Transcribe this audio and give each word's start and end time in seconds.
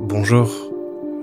Bonjour, 0.00 0.70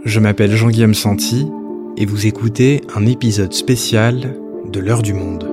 je 0.03 0.19
m'appelle 0.19 0.51
Jean-Guillaume 0.51 0.93
Santi 0.93 1.49
et 1.95 2.05
vous 2.05 2.27
écoutez 2.27 2.81
un 2.93 3.05
épisode 3.05 3.53
spécial 3.53 4.35
de 4.69 4.79
l'heure 4.81 5.01
du 5.01 5.13
monde. 5.13 5.45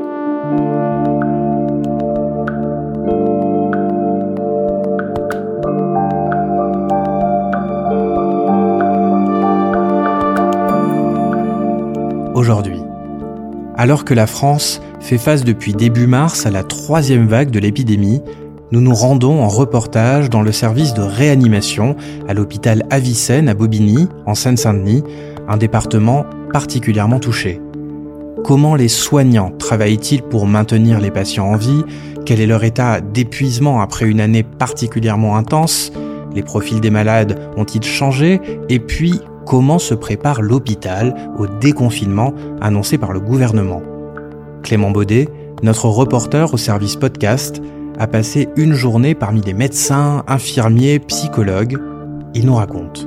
Aujourd'hui, 12.35 12.81
alors 13.77 14.05
que 14.05 14.15
la 14.15 14.27
France 14.27 14.83
fait 14.99 15.19
face 15.19 15.45
depuis 15.45 15.73
début 15.73 16.09
mars 16.09 16.47
à 16.47 16.51
la 16.51 16.65
troisième 16.65 17.29
vague 17.29 17.53
de 17.53 17.61
l'épidémie, 17.61 18.23
nous 18.73 18.81
nous 18.81 18.95
rendons 18.95 19.43
en 19.43 19.49
reportage 19.49 20.31
dans 20.31 20.41
le 20.41 20.51
service 20.51 20.95
de 20.95 21.03
réanimation 21.03 21.95
à 22.27 22.33
l'hôpital 22.33 22.85
Avicenne 22.89 23.51
à 23.51 23.55
Bobigny, 23.55 24.09
en 24.25 24.35
Seine-Saint-Denis, 24.35 25.05
un 25.47 25.59
département 25.59 26.25
particulièrement 26.55 27.19
touché. 27.19 27.61
Comment 28.45 28.75
les 28.75 28.89
soignants 28.89 29.53
travaillent-ils 29.59 30.23
pour 30.23 30.47
maintenir 30.47 31.01
les 31.01 31.11
patients 31.11 31.51
en 31.51 31.57
vie? 31.57 31.85
Quel 32.25 32.41
est 32.41 32.47
leur 32.47 32.65
état 32.65 33.03
d'épuisement 33.03 33.83
après 33.83 34.07
une 34.07 34.21
année 34.23 34.43
particulièrement 34.43 35.37
intense? 35.37 35.93
Les 36.35 36.43
profils 36.43 36.81
des 36.81 36.91
malades 36.91 37.39
ont-ils 37.59 37.85
changé? 37.85 38.41
Et 38.71 38.79
puis, 38.79 39.21
comment 39.45 39.79
se 39.79 39.93
prépare 39.93 40.41
l'hôpital 40.41 41.15
au 41.39 41.47
déconfinement 41.47 42.33
annoncé 42.63 42.97
par 42.97 43.13
le 43.13 43.21
gouvernement? 43.21 43.83
Clément 44.63 44.91
Baudet, 44.91 45.29
notre 45.63 45.89
reporter 45.89 46.55
au 46.55 46.57
service 46.57 46.97
podcast, 46.97 47.61
a 47.99 48.07
passé 48.07 48.49
une 48.57 48.75
journée 48.75 49.15
parmi 49.15 49.41
des 49.41 49.55
médecins, 49.55 50.25
infirmiers, 50.27 50.99
psychologues. 51.01 51.79
Il 52.35 52.47
nous 52.47 52.55
raconte. 52.55 53.07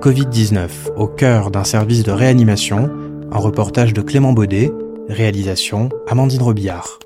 Covid-19 0.00 0.68
au 0.96 1.06
cœur 1.08 1.50
d'un 1.50 1.64
service 1.64 2.02
de 2.02 2.12
réanimation, 2.12 2.90
un 3.32 3.38
reportage 3.38 3.92
de 3.92 4.00
Clément 4.00 4.32
Baudet, 4.32 4.70
réalisation 5.08 5.88
Amandine 6.08 6.42
Robillard. 6.42 6.98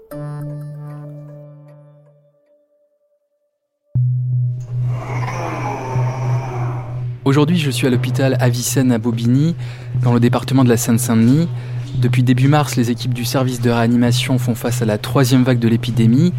Aujourd'hui, 7.24 7.56
je 7.56 7.70
suis 7.70 7.86
à 7.86 7.90
l'hôpital 7.90 8.36
Avicenne 8.40 8.90
à 8.90 8.98
Bobigny, 8.98 9.54
dans 10.02 10.12
le 10.12 10.18
département 10.18 10.64
de 10.64 10.68
la 10.68 10.76
Seine-Saint-Denis. 10.76 11.48
Depuis 12.00 12.24
début 12.24 12.48
mars, 12.48 12.74
les 12.74 12.90
équipes 12.90 13.14
du 13.14 13.24
service 13.24 13.60
de 13.60 13.70
réanimation 13.70 14.38
font 14.38 14.56
face 14.56 14.82
à 14.82 14.86
la 14.86 14.98
troisième 14.98 15.44
vague 15.44 15.60
de 15.60 15.68
l'épidémie 15.68 16.32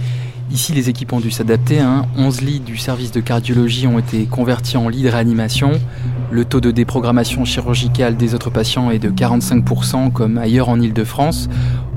Ici, 0.52 0.73
les 0.73 0.89
équipes 0.89 1.13
ont 1.13 1.19
dû 1.19 1.31
s'adapter. 1.31 1.80
11 1.81 1.83
hein. 1.83 2.45
lits 2.45 2.59
du 2.59 2.77
service 2.77 3.11
de 3.11 3.22
cardiologie 3.22 3.88
ont 3.88 3.97
été 3.97 4.25
convertis 4.25 4.77
en 4.77 4.89
lits 4.89 5.03
de 5.03 5.09
réanimation. 5.09 5.72
Le 6.31 6.45
taux 6.45 6.61
de 6.61 6.72
déprogrammation 6.72 7.45
chirurgicale 7.45 8.17
des 8.17 8.36
autres 8.36 8.49
patients 8.49 8.91
est 8.91 8.99
de 8.99 9.09
45%, 9.09 10.11
comme 10.11 10.38
ailleurs 10.38 10.69
en 10.69 10.80
Ile-de-France. 10.80 11.49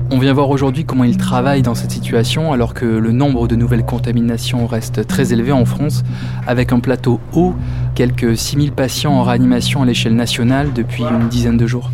On 0.09 0.19
vient 0.19 0.31
voir 0.31 0.49
aujourd'hui 0.49 0.85
comment 0.85 1.03
ils 1.03 1.17
travaillent 1.17 1.61
dans 1.63 1.75
cette 1.75 1.91
situation 1.91 2.53
alors 2.53 2.73
que 2.73 2.85
le 2.85 3.11
nombre 3.11 3.47
de 3.49 3.57
nouvelles 3.57 3.85
contaminations 3.85 4.65
reste 4.65 5.05
très 5.05 5.33
élevé 5.33 5.51
en 5.51 5.65
France, 5.65 6.03
avec 6.47 6.71
un 6.71 6.79
plateau 6.79 7.19
haut, 7.33 7.53
quelques 7.93 8.37
6000 8.37 8.71
patients 8.71 9.11
en 9.11 9.23
réanimation 9.23 9.81
à 9.81 9.85
l'échelle 9.85 10.15
nationale 10.15 10.71
depuis 10.71 11.03
une 11.03 11.27
dizaine 11.27 11.57
de 11.57 11.67
jours. 11.67 11.91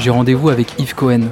J'ai 0.00 0.10
rendez-vous 0.10 0.48
avec 0.48 0.74
Yves 0.80 0.94
Cohen, 0.96 1.28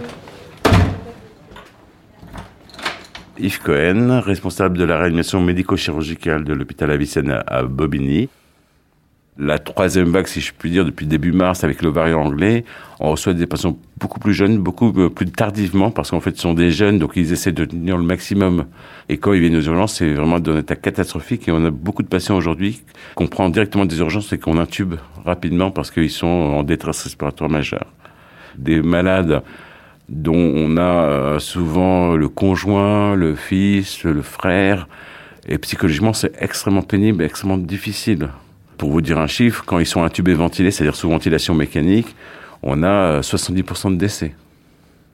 Yves 3.41 3.61
Cohen, 3.63 4.21
responsable 4.21 4.79
de 4.79 4.85
la 4.85 4.99
réanimation 4.99 5.41
médico-chirurgicale 5.41 6.45
de 6.45 6.53
l'hôpital 6.53 6.91
Avicenne 6.91 7.43
à 7.47 7.63
Bobigny. 7.63 8.29
La 9.39 9.61
troisième 9.61 10.09
vague, 10.09 10.27
si 10.27 10.41
je 10.41 10.53
puis 10.53 10.71
dire, 10.71 10.85
depuis 10.85 11.07
début 11.07 11.31
mars 11.31 11.63
avec 11.63 11.83
le 11.83 11.91
variant 11.91 12.23
anglais, 12.23 12.65
on 12.99 13.13
reçoit 13.13 13.35
des 13.35 13.47
patients 13.47 13.79
beaucoup 13.99 14.19
plus 14.19 14.35
jeunes, 14.35 14.59
beaucoup 14.59 14.93
plus 15.11 15.27
tardivement, 15.27 15.93
parce 15.93 16.11
qu'en 16.11 16.19
fait, 16.19 16.35
ce 16.35 16.43
sont 16.43 16.55
des 16.55 16.73
jeunes, 16.73 16.99
donc 16.99 17.13
ils 17.15 17.33
essaient 17.33 17.53
de 17.53 17.65
tenir 17.65 17.97
le 17.97 18.03
maximum. 18.03 18.67
Et 19.09 19.19
quand 19.19 19.33
ils 19.33 19.41
viennent 19.41 19.57
aux 19.57 19.63
urgences, 19.63 19.95
c'est 19.95 20.13
vraiment 20.13 20.41
d'un 20.41 20.59
état 20.59 20.75
catastrophique. 20.75 21.49
Et 21.49 21.53
on 21.53 21.65
a 21.65 21.71
beaucoup 21.71 22.03
de 22.03 22.09
patients 22.09 22.37
aujourd'hui 22.37 22.83
qu'on 23.15 23.29
prend 23.29 23.49
directement 23.49 23.87
des 23.87 24.01
urgences 24.01 24.33
et 24.33 24.39
qu'on 24.39 24.59
intube 24.59 24.97
rapidement 25.25 25.71
parce 25.71 25.93
qu'ils 25.93 26.11
sont 26.11 26.27
en 26.27 26.65
détresse 26.65 27.05
respiratoire 27.05 27.49
majeure. 27.49 27.87
Des 28.57 28.83
malades 28.83 29.43
dont 30.09 30.35
on 30.35 30.77
a 30.77 30.81
euh, 30.81 31.39
souvent 31.39 32.17
le 32.17 32.29
conjoint, 32.29 33.15
le 33.15 33.35
fils, 33.35 34.05
le 34.05 34.23
frère. 34.23 34.89
Et 35.47 35.59
psychologiquement, 35.59 36.13
c'est 36.13 36.33
extrêmement 36.41 36.83
pénible, 36.83 37.23
extrêmement 37.23 37.59
difficile. 37.59 38.29
Pour 38.77 38.91
vous 38.91 39.01
dire 39.01 39.19
un 39.19 39.27
chiffre, 39.27 39.65
quand 39.67 39.79
ils 39.79 39.87
sont 39.87 40.03
intubés 40.03 40.35
ventilés, 40.35 40.71
c'est-à-dire 40.71 40.95
sous 40.95 41.09
ventilation 41.09 41.55
mécanique, 41.55 42.15
on 42.63 42.83
a 42.83 43.21
70% 43.21 43.89
euh, 43.89 43.91
de 43.91 43.97
décès. 43.97 44.35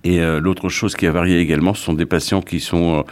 Et 0.05 0.21
euh, 0.21 0.41
l'autre 0.41 0.69
chose 0.69 0.95
qui 0.95 1.07
a 1.07 1.11
varié 1.11 1.39
également, 1.39 1.75
ce 1.75 1.83
sont 1.83 1.95
des 1.95 2.07
patients 2.07 2.43
qui 2.43 2.61
sont 2.61 3.05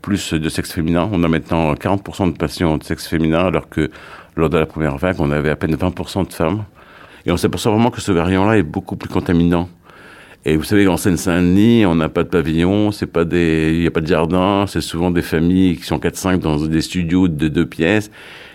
plus 0.00 0.32
de 0.32 0.48
sexe 0.48 0.72
féminin. 0.72 1.08
On 1.12 1.24
a 1.24 1.28
maintenant 1.28 1.74
40% 1.74 2.32
de 2.32 2.36
patients 2.36 2.78
de 2.78 2.84
sexe 2.84 3.06
féminin, 3.06 3.46
alors 3.46 3.68
que 3.68 3.90
lors 4.36 4.48
de 4.48 4.58
la 4.58 4.66
première 4.66 4.96
vague, 4.96 5.16
on 5.18 5.30
avait 5.30 5.50
à 5.50 5.56
peine 5.56 5.74
20% 5.74 6.28
de 6.28 6.32
femmes. 6.32 6.64
Et 7.24 7.32
on 7.32 7.36
s'aperçoit 7.36 7.72
vraiment 7.72 7.90
que 7.90 8.00
ce 8.00 8.12
variant-là 8.12 8.58
est 8.58 8.62
beaucoup 8.62 8.96
plus 8.96 9.08
contaminant. 9.08 9.68
Et 10.48 10.56
vous 10.56 10.62
savez, 10.62 10.86
en 10.86 10.96
Seine-Saint-Denis, 10.96 11.86
on 11.86 11.96
n'a 11.96 12.08
pas 12.08 12.22
de 12.22 12.28
pavillon, 12.28 12.92
c'est 12.92 13.08
pas 13.08 13.24
des, 13.24 13.72
il 13.74 13.80
n'y 13.80 13.86
a 13.88 13.90
pas 13.90 14.00
de 14.00 14.06
jardin, 14.06 14.66
c'est 14.68 14.80
souvent 14.80 15.10
des 15.10 15.22
familles 15.22 15.76
qui 15.76 15.82
sont 15.82 15.98
4-5 15.98 16.38
dans 16.38 16.56
des 16.64 16.82
studios 16.82 17.26
de 17.26 17.48
deux 17.48 17.66
pièces. 17.66 18.12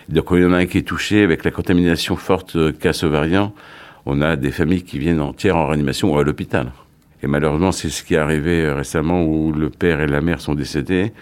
Donc, 0.08 0.24
quand 0.24 0.36
il 0.36 0.42
y 0.42 0.46
en 0.46 0.54
a 0.54 0.56
un 0.56 0.64
qui 0.64 0.78
est 0.78 0.88
touché 0.88 1.22
avec 1.22 1.44
la 1.44 1.50
contamination 1.50 2.16
forte 2.16 2.56
qu'a 2.78 2.94
ce 2.94 3.04
variant, 3.04 3.52
on 4.06 4.22
a 4.22 4.36
des 4.36 4.52
familles 4.52 4.84
qui 4.84 4.98
viennent 4.98 5.20
entières 5.20 5.58
en 5.58 5.66
réanimation 5.66 6.14
ou 6.14 6.18
à 6.18 6.24
l'hôpital. 6.24 6.72
Et 7.22 7.26
malheureusement, 7.26 7.72
c'est 7.72 7.90
ce 7.90 8.02
qui 8.02 8.14
est 8.14 8.16
arrivé 8.16 8.72
récemment 8.72 9.22
où 9.22 9.52
le 9.52 9.68
père 9.68 10.00
et 10.00 10.06
la 10.06 10.22
mère 10.22 10.40
sont 10.40 10.54
décédés. 10.54 11.12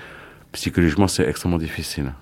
Psychologiquement, 0.52 1.08
c'est 1.08 1.28
extrêmement 1.28 1.58
difficile. 1.58 2.12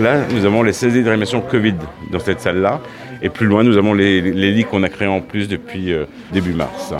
Là, 0.00 0.26
nous 0.32 0.46
avons 0.46 0.62
les 0.62 0.72
16 0.72 0.94
de 0.94 1.02
réanimation 1.02 1.42
Covid 1.42 1.74
dans 2.10 2.18
cette 2.18 2.40
salle-là. 2.40 2.80
Et 3.20 3.30
plus 3.30 3.46
loin, 3.46 3.64
nous 3.64 3.76
avons 3.76 3.94
les, 3.94 4.20
lits 4.20 4.64
qu'on 4.64 4.82
a 4.82 4.88
créés 4.88 5.08
en 5.08 5.20
plus 5.20 5.48
depuis 5.48 5.92
euh, 5.92 6.04
début 6.32 6.52
mars. 6.52 6.94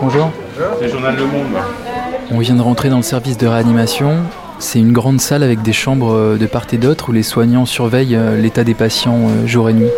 Bonjour. 0.00 0.30
C'est 0.78 0.86
le 0.86 0.90
journal 0.90 1.16
Le 1.16 1.26
Monde. 1.26 1.54
On 2.30 2.38
vient 2.38 2.56
de 2.56 2.62
rentrer 2.62 2.88
dans 2.88 2.96
le 2.96 3.02
service 3.02 3.38
de 3.38 3.46
réanimation. 3.46 4.16
C'est 4.58 4.80
une 4.80 4.92
grande 4.92 5.20
salle 5.20 5.42
avec 5.42 5.62
des 5.62 5.72
chambres 5.72 6.12
euh, 6.12 6.36
de 6.36 6.46
part 6.46 6.66
et 6.72 6.76
d'autre 6.76 7.10
où 7.10 7.12
les 7.12 7.22
soignants 7.22 7.66
surveillent 7.66 8.16
euh, 8.16 8.40
l'état 8.40 8.64
des 8.64 8.74
patients 8.74 9.28
jour 9.46 9.68
et 9.70 9.74
nuit. 9.74 9.90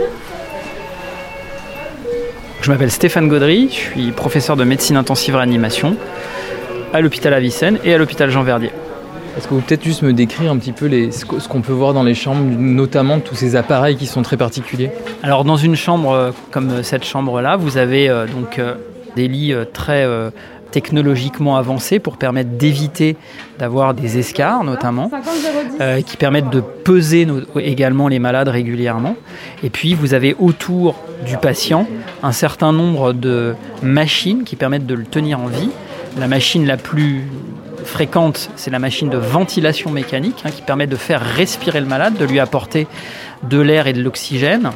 Je 2.60 2.70
m'appelle 2.70 2.90
Stéphane 2.90 3.28
Gaudry, 3.28 3.68
je 3.70 3.74
suis 3.74 4.12
professeur 4.12 4.56
de 4.56 4.64
médecine 4.64 4.96
intensive 4.96 5.36
réanimation 5.36 5.96
à 6.92 7.00
l'hôpital 7.00 7.32
Avicenne 7.32 7.78
et 7.84 7.94
à 7.94 7.98
l'hôpital 7.98 8.30
Jean 8.30 8.42
Verdier. 8.42 8.72
Est-ce 9.36 9.48
que 9.48 9.54
vous 9.54 9.60
peut-être 9.60 9.84
juste 9.84 10.00
me 10.00 10.14
décrire 10.14 10.50
un 10.50 10.56
petit 10.56 10.72
peu 10.72 10.88
ce 11.10 11.48
qu'on 11.48 11.60
peut 11.60 11.72
voir 11.72 11.92
dans 11.92 12.02
les 12.02 12.14
chambres, 12.14 12.40
notamment 12.42 13.20
tous 13.20 13.34
ces 13.34 13.54
appareils 13.54 13.96
qui 13.96 14.06
sont 14.06 14.22
très 14.22 14.38
particuliers? 14.38 14.90
Alors 15.22 15.44
dans 15.44 15.56
une 15.56 15.76
chambre 15.76 16.10
euh, 16.12 16.30
comme 16.50 16.82
cette 16.82 17.04
chambre-là, 17.04 17.56
vous 17.56 17.76
avez 17.76 18.08
euh, 18.08 18.26
donc 18.26 18.58
euh, 18.58 18.76
des 19.14 19.28
lits 19.28 19.54
très 19.72 20.06
technologiquement 20.70 21.56
avancés 21.56 21.98
pour 22.00 22.18
permettre 22.18 22.50
d'éviter 22.50 23.16
d'avoir 23.58 23.94
des 23.94 24.18
escarres 24.18 24.62
notamment, 24.62 25.10
qui 26.04 26.18
permettent 26.18 26.50
de 26.50 26.60
peser 26.60 27.26
également 27.56 28.08
les 28.08 28.18
malades 28.18 28.48
régulièrement. 28.48 29.16
Et 29.62 29.70
puis 29.70 29.94
vous 29.94 30.12
avez 30.12 30.36
autour 30.38 30.96
du 31.24 31.38
patient 31.38 31.86
un 32.22 32.32
certain 32.32 32.72
nombre 32.72 33.14
de 33.14 33.54
machines 33.82 34.44
qui 34.44 34.54
permettent 34.54 34.86
de 34.86 34.94
le 34.94 35.04
tenir 35.04 35.40
en 35.40 35.46
vie. 35.46 35.70
La 36.18 36.28
machine 36.28 36.66
la 36.66 36.76
plus 36.76 37.22
fréquente, 37.86 38.50
c'est 38.56 38.70
la 38.70 38.78
machine 38.78 39.08
de 39.08 39.16
ventilation 39.16 39.90
mécanique 39.90 40.42
hein, 40.44 40.50
qui 40.50 40.62
permet 40.62 40.86
de 40.86 40.96
faire 40.96 41.20
respirer 41.20 41.80
le 41.80 41.86
malade, 41.86 42.16
de 42.16 42.24
lui 42.24 42.40
apporter 42.40 42.86
de 43.42 43.58
l'air 43.58 43.86
et 43.86 43.92
de 43.92 44.02
l'oxygène. 44.02 44.70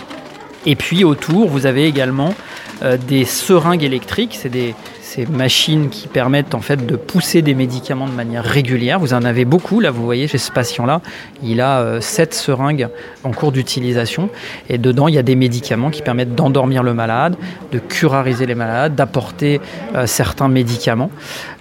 Et 0.67 0.77
puis 0.77 1.05
autour, 1.05 1.49
vous 1.49 1.67
avez 1.67 1.87
également 1.87 2.35
euh, 2.83 2.97
des 2.97 3.25
seringues 3.25 3.83
électriques, 3.83 4.37
c'est 4.41 4.51
des 4.51 4.75
ces 5.11 5.27
machines 5.27 5.89
qui 5.89 6.07
permettent 6.07 6.55
en 6.55 6.61
fait 6.61 6.87
de 6.87 6.95
pousser 6.95 7.43
des 7.43 7.55
médicaments 7.55 8.07
de 8.07 8.13
manière 8.13 8.45
régulière. 8.45 9.01
Vous 9.01 9.13
en 9.13 9.25
avez 9.25 9.45
beaucoup, 9.45 9.81
là 9.81 9.91
vous 9.91 10.05
voyez 10.05 10.29
chez 10.29 10.39
ce 10.39 10.53
patient-là, 10.53 11.01
il 11.43 11.61
a 11.61 11.81
euh, 11.81 12.01
sept 12.01 12.33
seringues 12.33 12.87
en 13.25 13.33
cours 13.33 13.51
d'utilisation 13.51 14.31
et 14.69 14.79
dedans 14.79 15.09
il 15.09 15.17
y 15.17 15.19
a 15.19 15.25
des 15.25 15.35
médicaments 15.35 15.91
qui 15.91 16.03
permettent 16.03 16.37
d'endormir 16.37 16.85
le 16.85 16.95
malade, 16.95 17.35
de 17.73 17.81
curariser 17.81 18.47
les 18.47 18.55
malades, 18.55 18.95
d'apporter 18.95 19.61
euh, 19.97 20.07
certains 20.07 20.49
médicaments. 20.49 21.11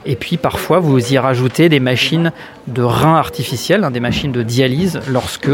Et 0.05 0.15
puis 0.15 0.37
parfois, 0.37 0.79
vous 0.79 1.13
y 1.13 1.17
rajoutez 1.17 1.69
des 1.69 1.79
machines 1.79 2.31
de 2.67 2.81
reins 2.81 3.17
artificiels, 3.17 3.83
hein, 3.83 3.91
des 3.91 3.99
machines 3.99 4.31
de 4.31 4.43
dialyse, 4.43 4.99
lorsque 5.09 5.49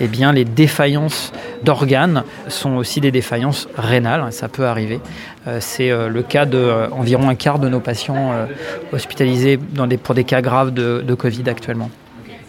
eh 0.00 0.08
bien, 0.08 0.32
les 0.32 0.44
défaillances 0.44 1.32
d'organes 1.62 2.24
sont 2.48 2.76
aussi 2.76 3.00
des 3.00 3.10
défaillances 3.10 3.68
rénales. 3.76 4.32
Ça 4.32 4.48
peut 4.48 4.66
arriver. 4.66 5.00
Euh, 5.46 5.58
c'est 5.60 5.90
euh, 5.90 6.08
le 6.08 6.22
cas 6.22 6.44
d'environ 6.44 7.17
euh, 7.18 7.28
un 7.28 7.34
quart 7.34 7.58
de 7.58 7.68
nos 7.68 7.80
patients 7.80 8.32
hospitalisés 8.92 9.58
dans 9.74 9.86
des, 9.86 9.96
pour 9.96 10.14
des 10.14 10.24
cas 10.24 10.40
graves 10.40 10.72
de, 10.72 11.04
de 11.06 11.14
Covid 11.14 11.44
actuellement. 11.48 11.90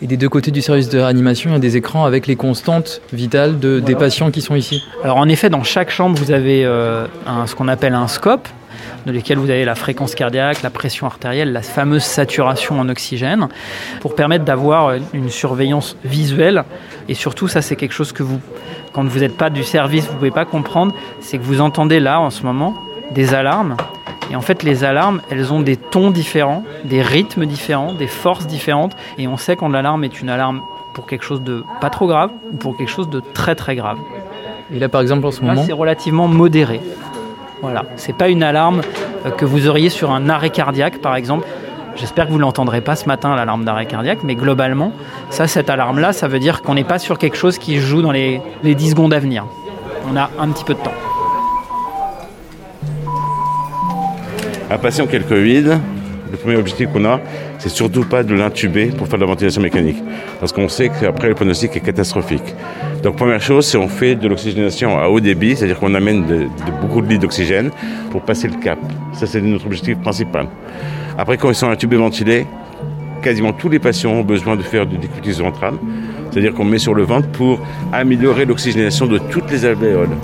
Et 0.02 0.08
des 0.08 0.18
deux 0.18 0.30
côtés 0.30 0.52
du 0.52 0.62
service 0.62 0.88
de 0.90 1.00
réanimation, 1.00 1.50
il 1.50 1.54
y 1.54 1.56
a 1.58 1.60
des 1.60 1.76
écrans 1.76 2.06
avec 2.06 2.26
les 2.26 2.38
constantes 2.38 3.02
vitales 3.12 3.60
de, 3.60 3.80
des 3.80 3.96
patients 3.96 4.32
qui 4.32 4.42
sont 4.42 4.56
ici. 4.56 4.82
Alors 5.04 5.18
en 5.18 5.28
effet, 5.28 5.50
dans 5.50 5.64
chaque 5.64 5.92
chambre, 5.92 6.18
vous 6.18 6.32
avez 6.32 6.64
un, 6.66 7.46
ce 7.48 7.54
qu'on 7.54 7.68
appelle 7.68 7.94
un 7.94 8.08
scope, 8.08 8.48
dans 9.06 9.12
lequel 9.12 9.38
vous 9.38 9.50
avez 9.50 9.66
la 9.66 9.76
fréquence 9.76 10.16
cardiaque, 10.16 10.62
la 10.62 10.70
pression 10.70 11.06
artérielle, 11.06 11.52
la 11.52 11.62
fameuse 11.62 12.04
saturation 12.04 12.80
en 12.80 12.88
oxygène, 12.88 13.50
pour 14.00 14.16
permettre 14.16 14.46
d'avoir 14.46 14.94
une 15.14 15.30
surveillance 15.30 15.98
visuelle. 16.06 16.64
Et 17.10 17.14
surtout, 17.14 17.50
ça 17.50 17.62
c'est 17.62 17.76
quelque 17.76 17.94
chose 17.94 18.14
que 18.14 18.24
vous, 18.24 18.40
quand 18.94 19.04
vous 19.04 19.20
n'êtes 19.20 19.36
pas 19.36 19.50
du 19.50 19.64
service, 19.64 20.06
vous 20.06 20.14
ne 20.14 20.18
pouvez 20.18 20.32
pas 20.32 20.46
comprendre, 20.46 20.94
c'est 21.20 21.38
que 21.38 21.44
vous 21.44 21.60
entendez 21.60 22.00
là 22.00 22.22
en 22.22 22.30
ce 22.30 22.44
moment 22.44 22.76
des 23.12 23.34
alarmes. 23.34 23.76
Et 24.30 24.36
en 24.36 24.42
fait, 24.42 24.64
les 24.64 24.84
alarmes, 24.84 25.22
elles 25.30 25.52
ont 25.52 25.62
des 25.62 25.76
tons 25.76 26.12
différents, 26.12 26.64
des 26.84 27.02
rythmes 27.02 27.46
différents, 27.46 27.94
des 27.94 28.08
forces 28.08 28.46
différentes. 28.46 28.96
Et 29.18 29.28
on 29.28 29.38
sait 29.38 29.56
quand 29.56 29.70
l'alarme 29.70 30.04
est 30.04 30.22
une 30.22 30.30
alarme 30.30 30.62
pour 30.94 31.06
quelque 31.06 31.24
chose 31.24 31.42
de 31.42 31.64
pas 31.82 31.90
trop 31.90 32.08
grave 32.08 32.32
ou 32.52 32.58
pour 32.58 32.78
quelque 32.78 32.90
chose 32.90 33.10
de 33.10 33.22
très 33.34 33.56
très 33.56 33.76
grave. 33.76 33.98
Et 34.74 34.80
là, 34.80 34.90
par 34.90 35.02
exemple, 35.02 35.26
en 35.26 35.32
ce 35.32 35.42
moment, 35.42 35.64
c'est 35.64 35.74
relativement 35.74 36.28
modéré. 36.28 36.80
Voilà, 37.62 37.84
c'est 37.96 38.16
pas 38.16 38.30
une 38.30 38.44
alarme 38.44 38.82
euh, 39.26 39.32
que 39.32 39.44
vous 39.46 39.68
auriez 39.68 39.90
sur 39.90 40.12
un 40.12 40.30
arrêt 40.30 40.50
cardiaque, 40.50 41.00
par 41.00 41.16
exemple. 41.16 41.46
J'espère 41.96 42.28
que 42.28 42.32
vous 42.32 42.38
ne 42.38 42.44
l'entendrez 42.44 42.80
pas 42.80 42.96
ce 42.96 43.06
matin, 43.08 43.36
l'alarme 43.36 43.66
d'arrêt 43.66 43.86
cardiaque, 43.86 44.20
mais 44.24 44.36
globalement, 44.36 44.94
ça, 45.30 45.48
cette 45.48 45.70
alarme-là, 45.70 46.14
ça 46.14 46.30
veut 46.30 46.40
dire 46.40 46.62
qu'on 46.62 46.76
n'est 46.76 46.86
pas 46.86 47.00
sur 47.00 47.18
quelque 47.18 47.36
chose 47.36 47.58
qui 47.58 47.80
joue 47.80 48.02
dans 48.02 48.12
les, 48.12 48.42
les 48.64 48.76
10 48.76 48.92
secondes 48.92 49.14
à 49.14 49.20
venir. 49.20 49.46
On 50.10 50.16
a 50.16 50.30
un 50.40 50.48
petit 50.50 50.64
peu 50.64 50.76
de 50.76 50.80
temps. 50.80 50.94
Un 54.72 54.78
patient 54.78 55.08
qui 55.08 55.16
a 55.16 55.20
le 55.20 55.26
Covid, 55.26 55.64
le 56.32 56.38
premier 56.38 56.56
objectif 56.56 56.90
qu'on 56.90 57.04
a, 57.04 57.20
c'est 57.58 57.70
surtout 57.70 58.04
pas 58.04 58.22
de 58.22 58.36
l'intuber 58.36 58.88
pour 58.88 59.08
faire 59.08 59.18
de 59.18 59.24
la 59.24 59.30
ventilation 59.30 59.64
mécanique. 59.64 59.98
Parce 60.40 60.52
qu'on 60.54 60.70
sait 60.70 60.90
qu'après, 60.90 61.30
le 61.30 61.34
pronostic 61.34 61.76
est 61.76 61.80
catastrophique. 61.80 62.54
Donc, 63.02 63.16
première 63.16 63.42
chose, 63.42 63.66
c'est 63.66 63.80
on 63.80 63.88
fait 63.88 64.14
de 64.14 64.28
l'oxygénation 64.28 65.00
à 65.00 65.08
haut 65.08 65.20
débit, 65.20 65.56
c'est-à-dire 65.56 65.80
qu'on 65.80 65.96
amène 65.96 66.50
beaucoup 66.82 67.02
de 67.02 67.08
litres 67.08 67.22
d'oxygène 67.22 67.72
pour 68.12 68.22
passer 68.22 68.48
le 68.48 68.60
cap. 68.60 68.78
Ça, 69.14 69.26
c'est 69.26 69.42
notre 69.42 69.66
objectif 69.66 69.98
principal. 69.98 70.48
Après, 71.18 71.38
quand 71.38 71.50
ils 71.50 71.56
sont 71.56 71.70
intubés 71.70 71.98
ventilés, 71.98 72.46
quasiment 73.24 73.54
tous 73.54 73.70
les 73.70 73.80
patients 73.80 74.12
ont 74.12 74.24
besoin 74.24 74.56
de 74.56 74.62
faire 74.62 74.86
du 74.86 75.00
décutis 75.00 75.32
ventral. 75.42 75.74
C'est-à-dire 76.30 76.54
qu'on 76.54 76.66
met 76.66 76.78
sur 76.78 76.94
le 76.94 77.02
ventre 77.02 77.28
pour 77.30 77.60
améliorer 77.92 78.46
l'oxygénation 78.46 79.08
de 79.08 79.18
toutes 79.18 79.50
les 79.50 79.66
alvéoles. 79.66 80.16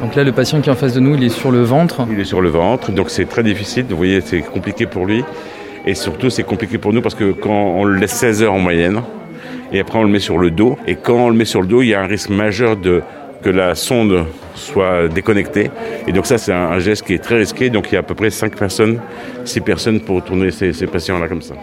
Donc 0.00 0.14
là, 0.14 0.24
le 0.24 0.32
patient 0.32 0.60
qui 0.60 0.70
est 0.70 0.72
en 0.72 0.76
face 0.76 0.94
de 0.94 1.00
nous, 1.00 1.14
il 1.14 1.24
est 1.24 1.28
sur 1.28 1.50
le 1.50 1.62
ventre. 1.62 2.06
Il 2.10 2.18
est 2.18 2.24
sur 2.24 2.40
le 2.40 2.48
ventre, 2.48 2.90
donc 2.90 3.10
c'est 3.10 3.26
très 3.26 3.42
difficile. 3.42 3.84
Vous 3.88 3.96
voyez, 3.96 4.20
c'est 4.22 4.40
compliqué 4.40 4.86
pour 4.86 5.04
lui. 5.04 5.22
Et 5.86 5.94
surtout, 5.94 6.30
c'est 6.30 6.42
compliqué 6.42 6.78
pour 6.78 6.92
nous 6.92 7.02
parce 7.02 7.14
que 7.14 7.32
quand 7.32 7.74
on 7.76 7.84
le 7.84 7.96
laisse 7.96 8.12
16 8.12 8.42
heures 8.42 8.54
en 8.54 8.58
moyenne, 8.58 9.02
et 9.72 9.80
après 9.80 9.98
on 9.98 10.02
le 10.02 10.08
met 10.08 10.18
sur 10.18 10.38
le 10.38 10.50
dos, 10.50 10.78
et 10.86 10.96
quand 10.96 11.14
on 11.14 11.28
le 11.28 11.36
met 11.36 11.44
sur 11.44 11.60
le 11.60 11.66
dos, 11.66 11.82
il 11.82 11.88
y 11.88 11.94
a 11.94 12.02
un 12.02 12.06
risque 12.06 12.30
majeur 12.30 12.76
de 12.76 13.02
que 13.42 13.50
la 13.50 13.74
sonde 13.74 14.26
soit 14.54 15.08
déconnectée. 15.08 15.70
Et 16.06 16.12
donc 16.12 16.26
ça, 16.26 16.38
c'est 16.38 16.52
un, 16.52 16.78
geste 16.78 17.06
qui 17.06 17.14
est 17.14 17.18
très 17.18 17.36
risqué. 17.36 17.70
Donc 17.70 17.88
il 17.90 17.94
y 17.94 17.96
a 17.96 18.00
à 18.00 18.02
peu 18.02 18.14
près 18.14 18.30
5 18.30 18.54
personnes, 18.54 19.00
6 19.44 19.60
personnes 19.60 20.00
pour 20.00 20.22
tourner 20.22 20.50
ces, 20.50 20.72
patients-là 20.86 21.28
comme 21.28 21.42
ça. 21.42 21.54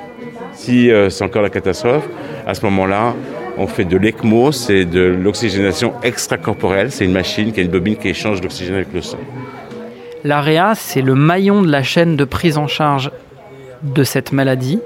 Si 0.53 0.91
euh, 0.91 1.09
c'est 1.09 1.23
encore 1.23 1.43
la 1.43 1.49
catastrophe, 1.49 2.07
à 2.45 2.53
ce 2.55 2.65
moment-là, 2.65 3.13
on 3.57 3.67
fait 3.67 3.85
de 3.85 3.97
l'ECMO, 3.97 4.51
c'est 4.51 4.85
de 4.85 5.01
l'oxygénation 5.01 5.93
extracorporelle. 6.03 6.91
C'est 6.91 7.05
une 7.05 7.11
machine 7.11 7.51
qui 7.51 7.59
a 7.59 7.63
une 7.63 7.69
bobine 7.69 7.95
qui 7.95 8.09
échange 8.09 8.41
l'oxygène 8.41 8.75
avec 8.75 8.93
le 8.93 9.01
sang. 9.01 9.17
L'AREA, 10.23 10.75
c'est 10.75 11.01
le 11.01 11.15
maillon 11.15 11.61
de 11.61 11.69
la 11.69 11.83
chaîne 11.83 12.15
de 12.15 12.23
prise 12.23 12.57
en 12.57 12.67
charge 12.67 13.11
de 13.81 14.03
cette 14.03 14.31
maladie, 14.31 14.79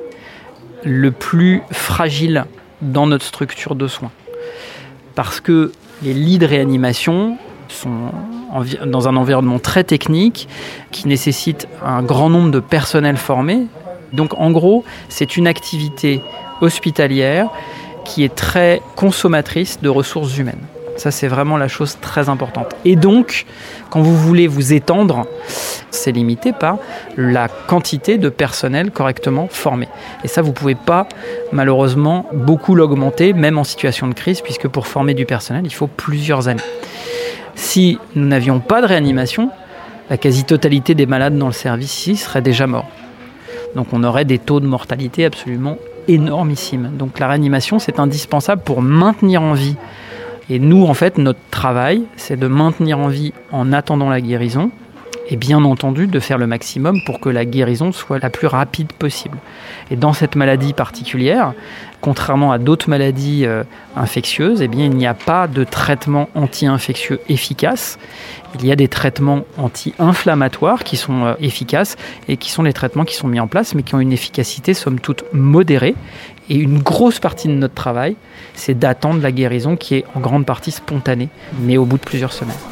le 0.84 1.12
plus 1.12 1.62
fragile 1.72 2.46
dans 2.82 3.08
notre 3.08 3.26
structure 3.26 3.76
de 3.76 3.88
soins. 3.88 4.12
Parce 5.16 5.40
que 5.40 5.72
les 6.04 6.14
lits 6.14 6.40
de 6.40 6.46
réanimation 6.46 7.38
sont 7.68 8.12
dans 8.86 9.08
un 9.08 9.16
environnement 9.16 9.60
très 9.60 9.84
technique 9.84 10.48
qui 10.92 11.08
nécessite 11.08 11.68
un 11.86 12.04
grand 12.04 12.30
nombre 12.30 12.52
de 12.52 12.60
personnels 12.60 13.18
formés. 13.18 13.68
Donc 14.14 14.34
en 14.38 14.52
gros, 14.52 14.84
c'est 15.10 15.38
une 15.38 15.48
activité 15.48 16.22
hospitalière 16.60 17.50
qui 18.12 18.26
est 18.26 18.36
très 18.36 18.82
consommatrice 18.98 19.80
de 19.82 19.88
ressources 19.88 20.38
humaines. 20.38 20.60
Ça, 20.98 21.12
c'est 21.12 21.30
vraiment 21.30 21.56
la 21.56 21.70
chose 21.70 21.98
très 22.02 22.28
importante. 22.28 22.76
Et 22.84 22.98
donc, 22.98 23.46
quand 23.90 24.02
vous 24.02 24.18
voulez 24.18 24.48
vous 24.48 24.74
étendre, 24.74 25.26
c'est 25.92 26.12
limité 26.12 26.52
par 26.52 26.78
la 27.16 27.48
quantité 27.48 28.18
de 28.18 28.28
personnel 28.28 28.92
correctement 28.92 29.48
formé. 29.50 29.88
Et 30.26 30.28
ça, 30.28 30.42
vous 30.42 30.50
ne 30.50 30.54
pouvez 30.54 30.76
pas, 30.76 31.08
malheureusement, 31.54 32.26
beaucoup 32.34 32.76
l'augmenter, 32.76 33.32
même 33.32 33.58
en 33.58 33.64
situation 33.64 34.10
de 34.10 34.14
crise, 34.14 34.42
puisque 34.42 34.68
pour 34.68 34.88
former 34.88 35.14
du 35.14 35.26
personnel, 35.26 35.64
il 35.66 35.74
faut 35.74 35.88
plusieurs 35.88 36.50
années. 36.50 36.62
Si 37.56 37.98
nous 38.16 38.28
n'avions 38.28 38.60
pas 38.60 38.82
de 38.82 38.88
réanimation, 38.88 39.50
la 40.10 40.18
quasi-totalité 40.18 40.96
des 40.96 41.06
malades 41.06 41.38
dans 41.38 41.48
le 41.48 41.54
service 41.54 41.98
ici 41.98 42.18
seraient 42.18 42.42
déjà 42.42 42.68
morts. 42.68 42.90
Donc 43.76 43.88
on 43.94 44.04
aurait 44.04 44.26
des 44.26 44.38
taux 44.38 44.60
de 44.60 44.68
mortalité 44.68 45.24
absolument 45.24 45.78
énormissime. 46.08 46.92
Donc 46.98 47.20
la 47.20 47.28
réanimation, 47.28 47.80
c'est 47.80 48.00
indispensable 48.00 48.62
pour 48.64 48.82
maintenir 48.82 49.42
en 49.42 49.54
vie. 49.54 49.76
Et 50.50 50.60
nous, 50.60 50.86
en 50.86 50.94
fait, 50.94 51.18
notre 51.18 51.40
travail, 51.50 52.04
c'est 52.18 52.38
de 52.38 52.48
maintenir 52.48 53.00
en 53.00 53.08
vie 53.08 53.34
en 53.52 53.72
attendant 53.72 54.10
la 54.10 54.22
guérison 54.22 54.72
et 55.30 55.36
bien 55.36 55.64
entendu 55.64 56.08
de 56.08 56.20
faire 56.20 56.38
le 56.38 56.48
maximum 56.48 57.02
pour 57.06 57.20
que 57.20 57.30
la 57.30 57.46
guérison 57.46 57.92
soit 57.92 58.20
la 58.20 58.30
plus 58.30 58.48
rapide 58.48 58.92
possible. 58.94 59.38
Et 59.90 59.96
dans 59.96 60.14
cette 60.14 60.36
maladie 60.36 60.74
particulière, 60.74 61.54
contrairement 62.02 62.52
à 62.52 62.58
d'autres 62.58 62.90
maladies 62.90 63.46
euh, 63.46 63.64
infectieuses, 63.96 64.62
eh 64.62 64.68
bien, 64.68 64.86
il 64.86 64.96
n'y 64.96 65.08
a 65.08 65.14
pas 65.14 65.48
de 65.48 65.64
traitement 65.64 66.30
anti-infectieux 66.36 67.20
efficace. 67.30 67.98
Il 68.56 68.66
y 68.66 68.72
a 68.72 68.76
des 68.76 68.88
traitements 68.88 69.44
anti-inflammatoires 69.58 70.84
qui 70.84 70.98
sont 70.98 71.26
euh, 71.26 71.34
efficaces 71.40 71.96
et 72.28 72.38
qui 72.38 72.52
sont 72.52 72.64
les 72.64 72.74
traitements 72.74 73.06
qui 73.06 73.16
sont 73.16 73.28
mis 73.28 73.40
en 73.40 73.48
place, 73.48 73.76
mais 73.76 73.84
qui 73.84 73.96
ont 73.96 74.00
une 74.00 74.14
efficacité 74.14 74.74
somme 74.74 75.00
toute 75.00 75.24
modérée. 75.34 75.96
Et 76.50 76.56
une 76.56 76.80
grosse 76.80 77.20
partie 77.20 77.48
de 77.48 77.54
notre 77.54 77.76
travail, 77.76 78.18
c'est 78.56 78.78
d'attendre 78.78 79.22
la 79.22 79.32
guérison 79.32 79.78
qui 79.78 79.96
est 79.96 80.06
en 80.16 80.20
grande 80.20 80.46
partie 80.46 80.72
spontanée, 80.72 81.30
mais 81.62 81.78
au 81.78 81.86
bout 81.86 81.98
de 81.98 82.04
plusieurs 82.04 82.34
semaines. 82.34 82.71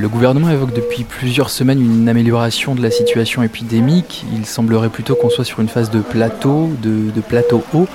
Le 0.00 0.08
gouvernement 0.08 0.48
évoque 0.48 0.72
depuis 0.72 1.02
plusieurs 1.02 1.50
semaines 1.50 1.80
une 1.80 2.08
amélioration 2.08 2.76
de 2.76 2.80
la 2.80 2.90
situation 2.92 3.42
épidémique. 3.42 4.24
Il 4.32 4.46
semblerait 4.46 4.90
plutôt 4.90 5.16
qu'on 5.16 5.28
soit 5.28 5.44
sur 5.44 5.58
une 5.58 5.66
phase 5.66 5.90
de 5.90 5.98
plateau, 5.98 6.70
de, 6.80 7.20
plateau 7.20 7.64
haut. 7.74 7.88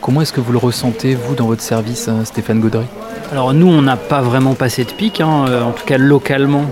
Comment 0.00 0.22
est-ce 0.22 0.32
que 0.32 0.40
vous 0.40 0.52
le 0.52 0.58
ressentez, 0.58 1.14
vous, 1.14 1.34
dans 1.34 1.44
votre 1.44 1.60
service, 1.60 2.08
hein, 2.08 2.24
Stéphane 2.24 2.60
Gaudry? 2.60 2.86
Alors 3.30 3.52
nous, 3.52 3.66
on 3.66 3.82
n'a 3.82 3.98
pas 3.98 4.22
vraiment 4.22 4.54
passé 4.54 4.84
de 4.84 4.90
pic, 4.90 5.20
hein. 5.20 5.44
euh, 5.50 5.62
en 5.62 5.72
tout 5.72 5.84
cas 5.84 5.98
localement. 5.98 6.64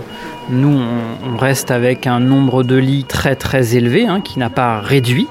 Nous, 0.49 0.75
on, 1.23 1.37
reste 1.37 1.69
avec 1.69 2.07
un 2.07 2.19
nombre 2.19 2.63
de 2.63 2.75
lits 2.75 3.05
très 3.07 3.35
très 3.35 3.75
élevé, 3.75 4.07
hein, 4.07 4.21
qui 4.21 4.39
n'a 4.39 4.49
pas 4.49 4.79
réduit, 4.79 5.27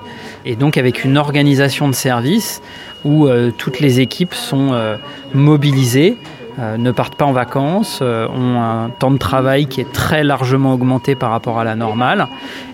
et 0.47 0.55
donc 0.55 0.77
avec 0.77 1.05
une 1.05 1.19
organisation 1.19 1.89
de 1.89 1.95
service 1.95 2.63
où 3.05 3.27
euh, 3.27 3.51
toutes 3.51 3.81
les 3.81 3.99
équipes 3.99 4.35
sont 4.35 4.71
euh, 4.73 4.97
mobilisées 5.35 6.17
ne 6.59 6.91
partent 6.91 7.15
pas 7.15 7.25
en 7.25 7.33
vacances, 7.33 8.01
euh, 8.03 8.27
ont 8.29 8.61
un 8.61 8.91
temps 8.91 9.11
de 9.11 9.19
travail 9.19 9.67
qui 9.67 9.81
est 9.81 9.93
très 9.93 10.25
largement 10.25 10.73
augmenté 10.73 11.15
par 11.15 11.31
rapport 11.31 11.61
à 11.61 11.65
la 11.65 11.77
normale. 11.77 12.27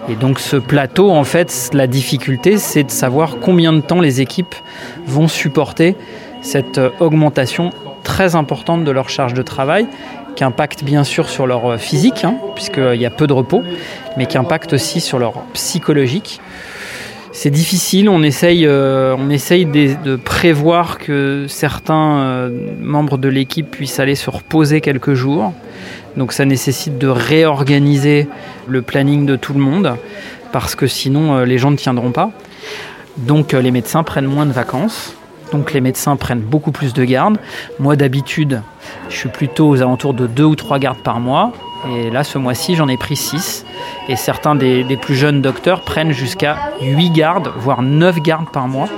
Et 0.09 0.15
donc 0.17 0.39
ce 0.39 0.57
plateau, 0.57 1.11
en 1.11 1.25
fait, 1.25 1.71
la 1.75 1.87
difficulté, 1.87 2.57
c'est 2.57 2.85
de 2.85 2.91
savoir 2.91 3.37
combien 3.41 3.73
de 3.73 3.81
temps 3.81 4.01
les 4.01 4.21
équipes 4.21 4.55
vont 5.07 5.29
supporter 5.29 5.97
cette 6.41 6.79
euh, 6.79 6.91
augmentation 7.01 7.71
très 8.03 8.37
importante 8.37 8.85
de 8.85 8.91
leur 8.91 9.09
charge 9.09 9.35
de 9.35 9.43
travail 9.43 9.87
qui 10.35 10.45
impacte 10.45 10.83
bien 10.83 11.05
sûr 11.05 11.29
sur 11.29 11.47
leur 11.47 11.79
physique, 11.79 12.25
hein, 12.25 12.37
puisqu'il 12.55 13.01
y 13.01 13.07
a 13.07 13.11
peu 13.11 13.27
de 13.27 13.33
repos, 13.33 13.63
mais 14.17 14.27
qui 14.27 14.37
impacte 14.37 14.73
aussi 14.73 15.01
sur 15.01 15.19
leur 15.19 15.35
psychologique 15.53 16.41
c'est 17.35 17.51
difficile. 17.51 18.09
On 18.09 18.23
essaye, 18.23 18.65
euh, 18.65 19.17
de, 19.17 20.17
prévoir 20.17 20.99
que 20.99 21.47
certains 21.49 22.19
euh, 22.19 22.51
membres 22.81 23.19
de 23.19 23.29
l'équipe 23.29 23.71
puissent 23.71 23.99
aller 23.99 24.15
se 24.15 24.31
reposer 24.31 24.81
quelques 24.81 25.15
jours. 25.15 25.53
Donc 26.17 26.33
ça 26.33 26.45
nécessite 26.45 26.97
de 26.97 27.09
réorganiser 27.09 28.29
le 28.69 28.83
planning 28.83 29.27
de 29.27 29.35
tout 29.35 29.53
le 29.53 29.59
monde 29.59 29.97
parce 30.53 30.77
que 30.77 30.87
sinon 30.87 31.35
euh, 31.35 31.45
les 31.45 31.59
gens 31.59 31.73
ne 31.73 31.77
tiendront 31.77 32.13
pas. 32.13 32.31
Donc 33.19 33.53
les 33.53 33.71
médecins 33.73 34.05
prennent 34.05 34.27
moins 34.27 34.47
de 34.47 34.53
vacances. 34.53 35.15
Donc 35.51 35.73
les 35.73 35.81
médecins 35.81 36.15
prennent 36.15 36.41
beaucoup 36.41 36.73
plus 36.73 36.95
de 36.95 37.05
gardes. 37.05 37.39
Moi 37.81 37.97
d'habitude, 37.97 38.63
je 39.09 39.17
suis 39.17 39.29
plutôt 39.29 39.69
aux 39.69 39.83
alentours 39.83 40.15
de 40.15 40.29
deux 40.29 40.45
ou 40.45 40.55
trois 40.55 40.79
gardes 40.79 41.03
par 41.03 41.19
mois. 41.19 41.53
Et 41.91 42.11
là, 42.11 42.25
ce 42.25 42.39
mois-ci, 42.39 42.77
j'en 42.77 42.89
ai 42.89 42.97
pris 42.97 43.17
6. 43.17 43.65
Et 44.09 44.17
certains 44.17 44.55
des, 44.55 44.85
des 44.85 44.97
plus 44.97 45.15
jeunes 45.15 45.41
docteurs 45.41 45.81
prennent 45.81 46.13
jusqu'à 46.13 46.57
8 46.81 47.11
gardes, 47.11 47.53
voire 47.57 47.83
9 47.83 48.21
gardes 48.21 48.51
par 48.51 48.69
mois 48.69 48.89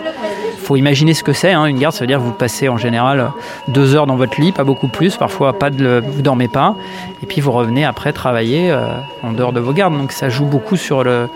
faut 0.67 0.77
imaginer 0.77 1.15
ce 1.15 1.23
que 1.23 1.33
c'est. 1.33 1.53
Hein. 1.53 1.67
Une 1.67 1.79
garde, 1.79 1.95
ça 1.95 2.01
veut 2.01 2.09
dire 2.09 2.19
que 2.19 2.25
vous 2.25 2.33
passez 2.33 2.69
en 2.69 2.77
général 2.77 3.31
deux 3.69 3.95
heures 3.95 4.07
dans 4.07 4.17
votre 4.17 4.41
lit, 4.41 4.51
pas 4.51 4.65
beaucoup 4.65 4.89
plus. 4.89 5.17
Parfois, 5.17 5.53
pas 5.53 5.71
de, 5.71 6.03
vous 6.05 6.23
dormez 6.23 6.49
pas. 6.49 6.75
Et 7.23 7.27
puis, 7.27 7.41
vous 7.41 7.53
revenez 7.53 7.85
après 7.85 8.13
travailler 8.13 8.73
euh, 8.73 8.89
en 9.23 9.33
dehors 9.33 9.53
de 9.53 9.61
vos 9.61 9.73
gardes. 9.73 9.97
Donc, 9.97 10.11
ça 10.11 10.29
joue 10.29 10.45
beaucoup 10.45 10.77
sur 10.77 11.05
le, 11.05 11.29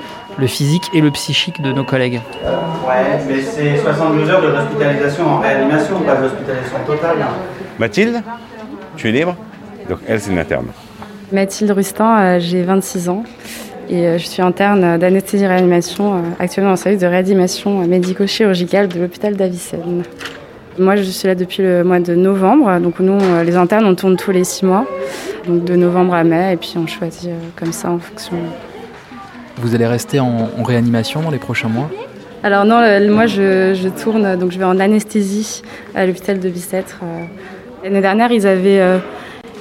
physique 0.47 0.90
et 0.95 1.00
le 1.00 1.11
psychique 1.11 1.61
de 1.61 1.71
nos 1.71 1.85
collègues. 1.85 2.21
ouais, 2.45 3.21
mais 3.28 3.42
c'est 3.42 3.76
72 3.76 4.30
heures 4.30 4.42
de 4.42 4.49
l'hospitalisation 4.49 5.28
en 5.28 5.38
réanimation, 5.38 6.00
pas 6.00 6.16
de 6.16 6.23
l'hospitalisation 6.23 6.78
totale. 6.87 7.19
Mathilde, 7.78 8.23
tu 8.97 9.09
es 9.11 9.12
libre? 9.12 9.37
Donc, 9.88 9.99
elle, 10.09 10.21
c'est 10.21 10.30
une 10.30 10.38
interne. 10.38 10.69
Mathilde 11.32 11.70
Rustin, 11.70 12.18
euh, 12.18 12.40
j'ai 12.40 12.62
26 12.62 13.08
ans. 13.08 13.25
Et 13.88 14.06
euh, 14.06 14.18
je 14.18 14.26
suis 14.26 14.42
interne 14.42 14.99
d'anesthésie-réanimation 14.99 16.14
euh, 16.14 16.20
actuellement 16.38 16.72
au 16.72 16.76
service 16.76 17.00
de 17.00 17.06
réanimation 17.06 17.87
médico-chirurgicale 17.87 18.88
de 18.88 19.00
l'hôpital 19.00 19.37
d'Avicenne. 19.37 20.02
Moi, 20.78 20.96
je 20.96 21.02
suis 21.02 21.28
là 21.28 21.34
depuis 21.34 21.62
le 21.62 21.84
mois 21.84 22.00
de 22.00 22.14
novembre. 22.14 22.78
Donc, 22.80 23.00
nous, 23.00 23.18
les 23.44 23.56
internes, 23.56 23.84
on 23.84 23.94
tourne 23.94 24.16
tous 24.16 24.30
les 24.30 24.44
six 24.44 24.64
mois. 24.64 24.87
Donc, 25.46 25.64
de 25.64 25.76
novembre 25.76 26.14
à 26.14 26.25
mai. 26.25 26.54
Et 26.54 26.56
puis, 26.56 26.75
on 26.76 26.87
choisit 26.87 27.30
comme 27.56 27.72
ça 27.72 27.90
en 27.90 27.99
fonction. 27.99 28.37
Vous 29.56 29.75
allez 29.75 29.87
rester 29.87 30.20
en, 30.20 30.49
réanimation 30.64 31.20
dans 31.20 31.30
les 31.30 31.38
prochains 31.38 31.68
mois? 31.68 31.90
Alors, 32.42 32.64
non, 32.64 32.80
moi, 33.10 33.26
je, 33.26 33.88
tourne. 34.02 34.38
Donc, 34.38 34.52
je 34.52 34.58
vais 34.58 34.64
en 34.64 34.78
anesthésie 34.78 35.62
à 35.94 36.06
l'hôpital 36.06 36.38
de 36.38 36.49
Bicêtre. 36.49 37.00
L'année 37.84 38.00
dernière, 38.00 38.30
ils 38.32 38.46
avaient, 38.46 39.00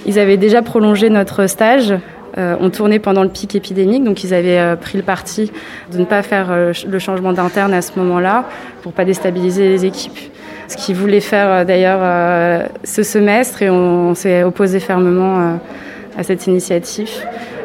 ils 0.06 0.20
avaient 0.20 0.38
déjà 0.38 0.62
prolongé 0.62 1.10
notre 1.10 1.48
stage. 1.48 1.94
Euh, 2.38 2.56
on 2.60 2.70
pendant 3.00 3.24
le 3.24 3.30
pic 3.30 3.56
épidémique, 3.56 4.04
donc 4.04 4.24
ils 4.24 4.34
avaient 4.34 4.60
euh, 4.60 4.76
pris 4.76 4.98
le 4.98 5.04
parti 5.04 5.52
de 5.92 5.98
ne 5.98 6.06
pas 6.06 6.22
faire 6.22 6.52
euh, 6.52 6.74
le 6.88 7.00
changement 7.00 7.34
d'interne 7.34 7.74
à 7.74 7.82
ce 7.82 7.98
moment-là 7.98 8.46
pour 8.84 8.94
pas 8.94 9.04
déstabiliser 9.04 9.68
les 9.68 9.86
équipes. 9.86 10.18
Ce 10.68 10.78
qu'ils 10.78 10.96
voulaient 10.96 11.22
faire 11.22 11.66
d'ailleurs 11.66 12.70
ce 12.84 13.02
semestre 13.02 13.64
et 13.64 13.72
on, 13.72 14.14
s'est 14.14 14.44
opposé 14.44 14.80
fermement 14.80 15.58
à 16.16 16.22
cette 16.22 16.46
initiative 16.46 17.10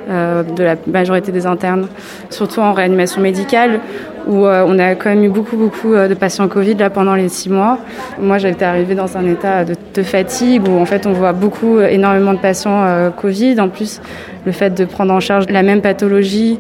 de 0.09 0.63
la 0.63 0.77
majorité 0.87 1.33
des 1.33 1.47
internes, 1.47 1.87
surtout 2.31 2.61
en 2.61 2.73
réanimation 2.73 3.21
médicale 3.21 3.81
où 4.27 4.47
on 4.47 4.79
a 4.79 4.95
quand 4.95 5.11
même 5.11 5.25
eu 5.25 5.29
beaucoup 5.29 5.57
beaucoup 5.57 5.95
de 5.95 6.15
patients 6.15 6.49
Covid 6.49 6.75
là 6.75 6.91
pendant 6.91 7.15
les 7.15 7.29
six 7.29 7.51
mois. 7.51 7.79
Moi 8.21 8.39
j'étais 8.39 8.65
arrivée 8.65 8.95
dans 8.95 9.17
un 9.17 9.27
état 9.27 9.65
de, 9.65 9.75
de, 9.95 10.03
fatigue 10.03 10.69
où 10.69 10.79
en 10.79 10.87
fait 10.87 11.07
on 11.07 11.13
voit 11.13 11.33
beaucoup 11.33 11.81
énormément 11.81 12.33
de 12.33 12.39
patients 12.39 13.13
Covid. 13.17 13.61
En 13.61 13.69
plus 13.69 14.01
le 14.47 14.53
fait 14.53 14.71
de 14.71 14.85
prendre 14.85 15.13
en 15.13 15.21
charge 15.21 15.47
la 15.49 15.63
même 15.63 15.81
pathologie 15.81 16.59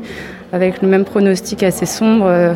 avec 0.54 0.82
le 0.82 0.88
même 0.88 1.04
pronostic 1.04 1.64
assez 1.64 1.84
sombre, 1.84 2.26
euh, 2.26 2.54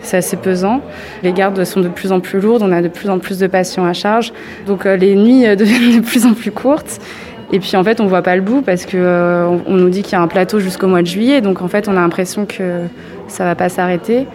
c'est 0.00 0.16
assez 0.16 0.38
pesant. 0.38 0.80
Les 1.22 1.32
gardes 1.32 1.62
sont 1.64 1.80
de 1.80 1.88
plus 1.88 2.10
en 2.10 2.20
plus 2.20 2.40
lourdes, 2.40 2.62
on 2.62 2.72
a 2.72 2.80
de 2.80 2.88
plus 2.88 3.10
en 3.10 3.18
plus 3.18 3.38
de 3.38 3.46
patients 3.46 3.84
à 3.84 3.92
charge, 3.92 4.32
donc 4.66 4.86
euh, 4.86 4.96
les 4.96 5.14
nuits 5.14 5.46
euh, 5.46 5.54
deviennent 5.56 6.00
de 6.00 6.04
plus 6.04 6.24
en 6.24 6.32
plus 6.32 6.50
courtes. 6.50 6.98
Et 7.52 7.60
puis 7.60 7.76
en 7.76 7.84
fait, 7.84 8.00
on 8.00 8.06
voit 8.06 8.22
pas 8.22 8.34
le 8.36 8.42
bout 8.42 8.62
parce 8.62 8.86
que 8.86 9.46
on 9.66 9.74
nous 9.74 9.88
dit 9.88 10.02
qu'il 10.02 10.12
y 10.12 10.16
a 10.16 10.22
un 10.22 10.28
plateau 10.28 10.58
jusqu'au 10.58 10.88
mois 10.88 11.02
de 11.02 11.06
juillet, 11.06 11.40
donc 11.40 11.62
en 11.62 11.68
fait, 11.68 11.88
on 11.88 11.92
a 11.92 12.00
l'impression 12.00 12.44
que 12.44 12.80
ça 13.28 13.44
va 13.44 13.54
pas 13.54 13.68
s'arrêter. 13.68 14.26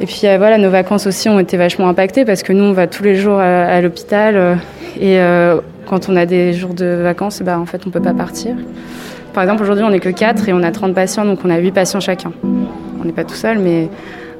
Et 0.00 0.06
puis 0.06 0.22
voilà, 0.22 0.58
nos 0.58 0.70
vacances 0.70 1.06
aussi 1.06 1.28
ont 1.28 1.38
été 1.38 1.56
vachement 1.56 1.88
impactées 1.88 2.24
parce 2.24 2.42
que 2.42 2.52
nous, 2.52 2.64
on 2.64 2.72
va 2.72 2.86
tous 2.86 3.02
les 3.02 3.14
jours 3.14 3.38
à, 3.38 3.80
l'hôpital 3.80 4.58
et 5.00 5.18
quand 5.86 6.08
on 6.08 6.16
a 6.16 6.26
des 6.26 6.52
jours 6.52 6.74
de 6.74 6.86
vacances, 6.86 7.40
bah 7.42 7.58
en 7.58 7.66
fait, 7.66 7.86
on 7.86 7.90
peut 7.90 8.02
pas 8.02 8.14
partir. 8.14 8.56
Par 9.32 9.42
exemple, 9.42 9.62
aujourd'hui, 9.62 9.84
on 9.84 9.90
n'est 9.90 10.00
que 10.00 10.08
4 10.08 10.48
et 10.48 10.52
on 10.52 10.62
a 10.62 10.72
30 10.72 10.94
patients, 10.94 11.24
donc 11.24 11.40
on 11.44 11.50
a 11.50 11.58
8 11.58 11.72
patients 11.72 12.00
chacun. 12.00 12.32
On 12.42 13.04
n'est 13.04 13.12
pas 13.12 13.24
tout 13.24 13.34
seul, 13.34 13.58
mais 13.58 13.88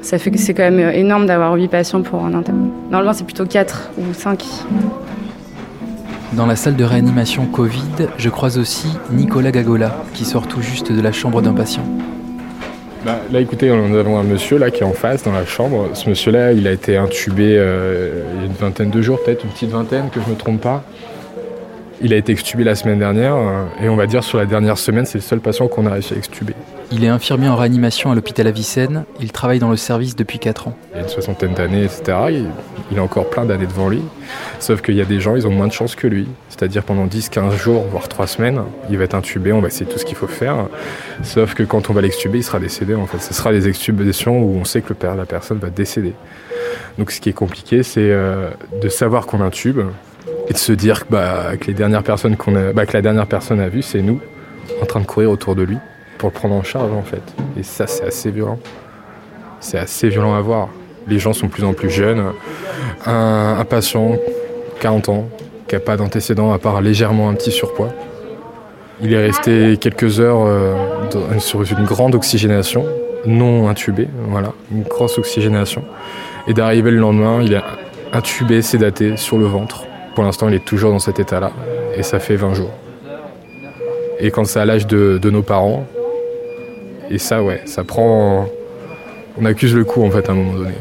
ça 0.00 0.18
fait 0.18 0.30
que 0.30 0.38
c'est 0.38 0.54
quand 0.54 0.70
même 0.70 0.90
énorme 0.90 1.26
d'avoir 1.26 1.52
8 1.52 1.68
patients 1.68 2.00
pour 2.02 2.24
un 2.24 2.32
interne. 2.32 2.70
Normalement, 2.90 3.12
c'est 3.12 3.24
plutôt 3.24 3.44
4 3.44 3.90
ou 3.98 4.14
5. 4.14 4.42
Dans 6.32 6.46
la 6.46 6.56
salle 6.56 6.76
de 6.76 6.84
réanimation 6.84 7.46
Covid, 7.46 8.08
je 8.18 8.28
croise 8.28 8.58
aussi 8.58 8.88
Nicolas 9.12 9.52
Gagola, 9.52 10.04
qui 10.12 10.24
sort 10.24 10.48
tout 10.48 10.60
juste 10.60 10.92
de 10.92 11.00
la 11.00 11.12
chambre 11.12 11.40
d'un 11.40 11.52
patient. 11.52 11.84
Bah, 13.04 13.20
là, 13.30 13.40
écoutez, 13.40 13.70
nous 13.70 13.96
avons 13.96 14.18
un 14.18 14.24
monsieur 14.24 14.58
là 14.58 14.70
qui 14.72 14.80
est 14.80 14.86
en 14.86 14.92
face 14.92 15.22
dans 15.22 15.32
la 15.32 15.46
chambre. 15.46 15.90
Ce 15.94 16.10
monsieur-là, 16.10 16.52
il 16.52 16.66
a 16.66 16.72
été 16.72 16.96
intubé 16.96 17.54
euh, 17.56 18.24
il 18.34 18.40
y 18.40 18.42
a 18.42 18.46
une 18.46 18.52
vingtaine 18.52 18.90
de 18.90 19.00
jours, 19.00 19.22
peut-être 19.22 19.44
une 19.44 19.50
petite 19.50 19.70
vingtaine, 19.70 20.10
que 20.10 20.20
je 20.20 20.26
ne 20.26 20.30
me 20.32 20.36
trompe 20.36 20.60
pas. 20.60 20.82
Il 22.02 22.12
a 22.12 22.16
été 22.16 22.32
extubé 22.32 22.64
la 22.64 22.74
semaine 22.74 22.98
dernière 22.98 23.36
euh, 23.36 23.64
et 23.80 23.88
on 23.88 23.96
va 23.96 24.08
dire 24.08 24.24
sur 24.24 24.38
la 24.38 24.46
dernière 24.46 24.76
semaine, 24.76 25.06
c'est 25.06 25.18
le 25.18 25.22
seul 25.22 25.38
patient 25.38 25.68
qu'on 25.68 25.86
a 25.86 25.92
réussi 25.92 26.14
à 26.14 26.16
extuber. 26.16 26.54
Il 26.90 27.04
est 27.04 27.08
infirmier 27.08 27.48
en 27.48 27.56
réanimation 27.56 28.10
à 28.10 28.14
l'hôpital 28.16 28.48
Avicenne. 28.48 29.04
Il 29.20 29.30
travaille 29.30 29.60
dans 29.60 29.70
le 29.70 29.76
service 29.76 30.16
depuis 30.16 30.40
4 30.40 30.68
ans. 30.68 30.76
Il 30.92 30.98
a 30.98 31.02
une 31.02 31.08
soixantaine 31.08 31.54
d'années, 31.54 31.84
etc. 31.84 32.18
Il, 32.30 32.46
a 32.98 33.02
encore 33.02 33.28
plein 33.28 33.44
d'années 33.44 33.66
devant 33.66 33.88
lui. 33.88 34.02
Sauf 34.60 34.80
qu'il 34.80 34.94
y 34.94 35.00
a 35.00 35.04
des 35.04 35.20
gens, 35.20 35.36
ils 35.36 35.46
ont 35.46 35.50
moins 35.50 35.66
de 35.66 35.72
chance 35.72 35.94
que 35.94 36.06
lui. 36.06 36.28
C'est-à-dire 36.48 36.82
pendant 36.82 37.06
10, 37.06 37.28
15 37.28 37.56
jours, 37.56 37.84
voire 37.90 38.08
3 38.08 38.26
semaines, 38.26 38.62
il 38.90 38.98
va 38.98 39.04
être 39.04 39.14
intubé, 39.14 39.52
on 39.52 39.60
va 39.60 39.68
essayer 39.68 39.90
tout 39.90 39.98
ce 39.98 40.04
qu'il 40.04 40.16
faut 40.16 40.26
faire. 40.26 40.66
Sauf 41.22 41.54
que 41.54 41.62
quand 41.62 41.90
on 41.90 41.92
va 41.92 42.00
l'extuber, 42.00 42.38
il 42.38 42.44
sera 42.44 42.58
décédé 42.58 42.94
en 42.94 43.06
fait. 43.06 43.18
Ce 43.18 43.34
sera 43.34 43.52
des 43.52 43.68
extubations 43.68 44.38
où 44.38 44.56
on 44.56 44.64
sait 44.64 44.80
que 44.80 44.92
le 44.92 45.16
la 45.16 45.26
personne 45.26 45.58
va 45.58 45.70
décéder. 45.70 46.14
Donc 46.98 47.10
ce 47.10 47.20
qui 47.20 47.28
est 47.28 47.34
compliqué, 47.34 47.82
c'est 47.82 48.10
euh, 48.10 48.50
de 48.80 48.88
savoir 48.88 49.26
qu'on 49.26 49.40
intube, 49.40 49.80
et 50.48 50.52
de 50.52 50.58
se 50.58 50.72
dire 50.72 51.04
bah, 51.10 51.56
que, 51.60 51.70
bah, 52.72 52.86
que 52.86 52.92
la 52.92 53.02
dernière 53.02 53.26
personne 53.26 53.60
a 53.60 53.68
vue, 53.68 53.82
c'est 53.82 54.02
nous, 54.02 54.20
en 54.82 54.86
train 54.86 55.00
de 55.00 55.06
courir 55.06 55.30
autour 55.30 55.54
de 55.54 55.62
lui, 55.62 55.78
pour 56.18 56.30
le 56.30 56.34
prendre 56.34 56.54
en 56.54 56.62
charge 56.62 56.92
en 56.92 57.02
fait. 57.02 57.22
Et 57.58 57.62
ça, 57.62 57.86
c'est 57.86 58.04
assez 58.04 58.30
violent. 58.30 58.58
C'est 59.60 59.78
assez 59.78 60.08
violent 60.08 60.34
à 60.34 60.40
voir. 60.40 60.68
Les 61.08 61.18
gens 61.18 61.32
sont 61.32 61.46
de 61.46 61.52
plus 61.52 61.64
en 61.64 61.72
plus 61.72 61.90
jeunes. 61.90 62.22
Un, 63.04 63.64
patient, 63.68 64.16
40 64.80 65.08
ans, 65.08 65.28
qui 65.68 65.74
n'a 65.74 65.80
pas 65.80 65.96
d'antécédent 65.96 66.52
à 66.52 66.58
part 66.58 66.80
légèrement 66.80 67.28
un 67.28 67.34
petit 67.34 67.52
surpoids. 67.52 67.92
Il 69.02 69.12
est 69.12 69.26
resté 69.26 69.76
quelques 69.76 70.20
heures 70.20 70.44
euh, 70.46 70.74
sur 71.38 71.62
une 71.62 71.84
grande 71.84 72.14
oxygénation, 72.14 72.86
non 73.26 73.68
intubé, 73.68 74.08
voilà, 74.28 74.52
une 74.72 74.82
grosse 74.82 75.18
oxygénation. 75.18 75.84
Et 76.48 76.54
d'arriver 76.54 76.90
le 76.90 76.98
lendemain, 76.98 77.40
il 77.42 77.52
est 77.52 77.62
intubé, 78.12 78.62
sédaté, 78.62 79.16
sur 79.16 79.36
le 79.38 79.44
ventre. 79.44 79.84
Pour 80.14 80.24
l'instant, 80.24 80.48
il 80.48 80.54
est 80.54 80.64
toujours 80.64 80.92
dans 80.92 80.98
cet 80.98 81.20
état-là. 81.20 81.52
Et 81.96 82.02
ça 82.02 82.18
fait 82.18 82.36
20 82.36 82.54
jours. 82.54 82.70
Et 84.18 84.30
quand 84.30 84.44
c'est 84.44 84.60
à 84.60 84.64
l'âge 84.64 84.86
de, 84.86 85.20
nos 85.30 85.42
parents, 85.42 85.84
et 87.10 87.18
ça, 87.18 87.42
ouais, 87.42 87.60
ça 87.66 87.84
prend. 87.84 88.46
On 89.38 89.44
accuse 89.44 89.74
le 89.74 89.84
coup, 89.84 90.02
en 90.02 90.10
fait, 90.10 90.28
à 90.28 90.32
un 90.32 90.36
moment 90.36 90.54
donné. 90.54 90.74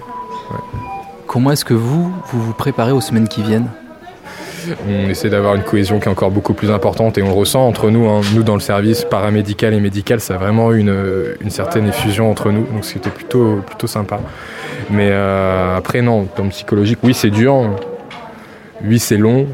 Comment 1.28 1.52
est-ce 1.52 1.66
que 1.66 1.74
vous, 1.74 2.14
vous 2.28 2.42
vous 2.42 2.54
préparez 2.54 2.92
aux 2.92 3.02
semaines 3.02 3.28
qui 3.28 3.42
viennent 3.42 3.70
on 4.88 5.10
essaie 5.10 5.30
d'avoir 5.30 5.56
une 5.56 5.64
cohésion 5.64 6.00
qui 6.00 6.06
est 6.08 6.12
encore 6.12 6.32
beaucoup 6.32 6.54
plus 6.54 6.72
importante 6.72 7.18
et 7.18 7.22
on 7.22 7.28
le 7.28 7.34
ressent 7.34 7.68
entre 7.68 7.90
nous. 7.90 8.10
Hein. 8.10 8.22
Nous, 8.34 8.44
dans 8.44 8.56
le 8.56 8.60
service 8.60 9.04
paramédical 9.04 9.74
et 9.74 9.80
médical, 9.80 10.20
ça 10.20 10.36
a 10.36 10.38
vraiment 10.38 10.72
eu 10.72 10.80
une, 10.80 11.36
une 11.42 11.50
certaine 11.50 11.88
effusion 11.88 12.32
entre 12.32 12.52
nous, 12.52 12.64
donc 12.64 12.84
c'était 12.84 13.10
plutôt, 13.10 13.58
plutôt 13.66 13.88
sympa. 13.88 14.20
Mais 14.90 15.10
euh, 15.12 15.78
après, 15.78 16.02
non, 16.02 16.28
dans 16.36 16.48
psychologique, 16.50 17.00
oui, 17.04 17.14
c'est 17.14 17.30
dur. 17.30 17.75
Oui, 18.84 19.00
c'est 19.00 19.18
long. 19.18 19.48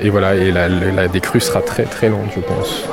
Et 0.00 0.10
voilà, 0.10 0.34
et 0.34 0.52
la, 0.52 0.68
la 0.68 1.08
décrue 1.08 1.40
sera 1.40 1.60
très 1.60 1.84
très 1.84 2.08
lente, 2.08 2.30
je 2.34 2.40
pense. 2.40 2.84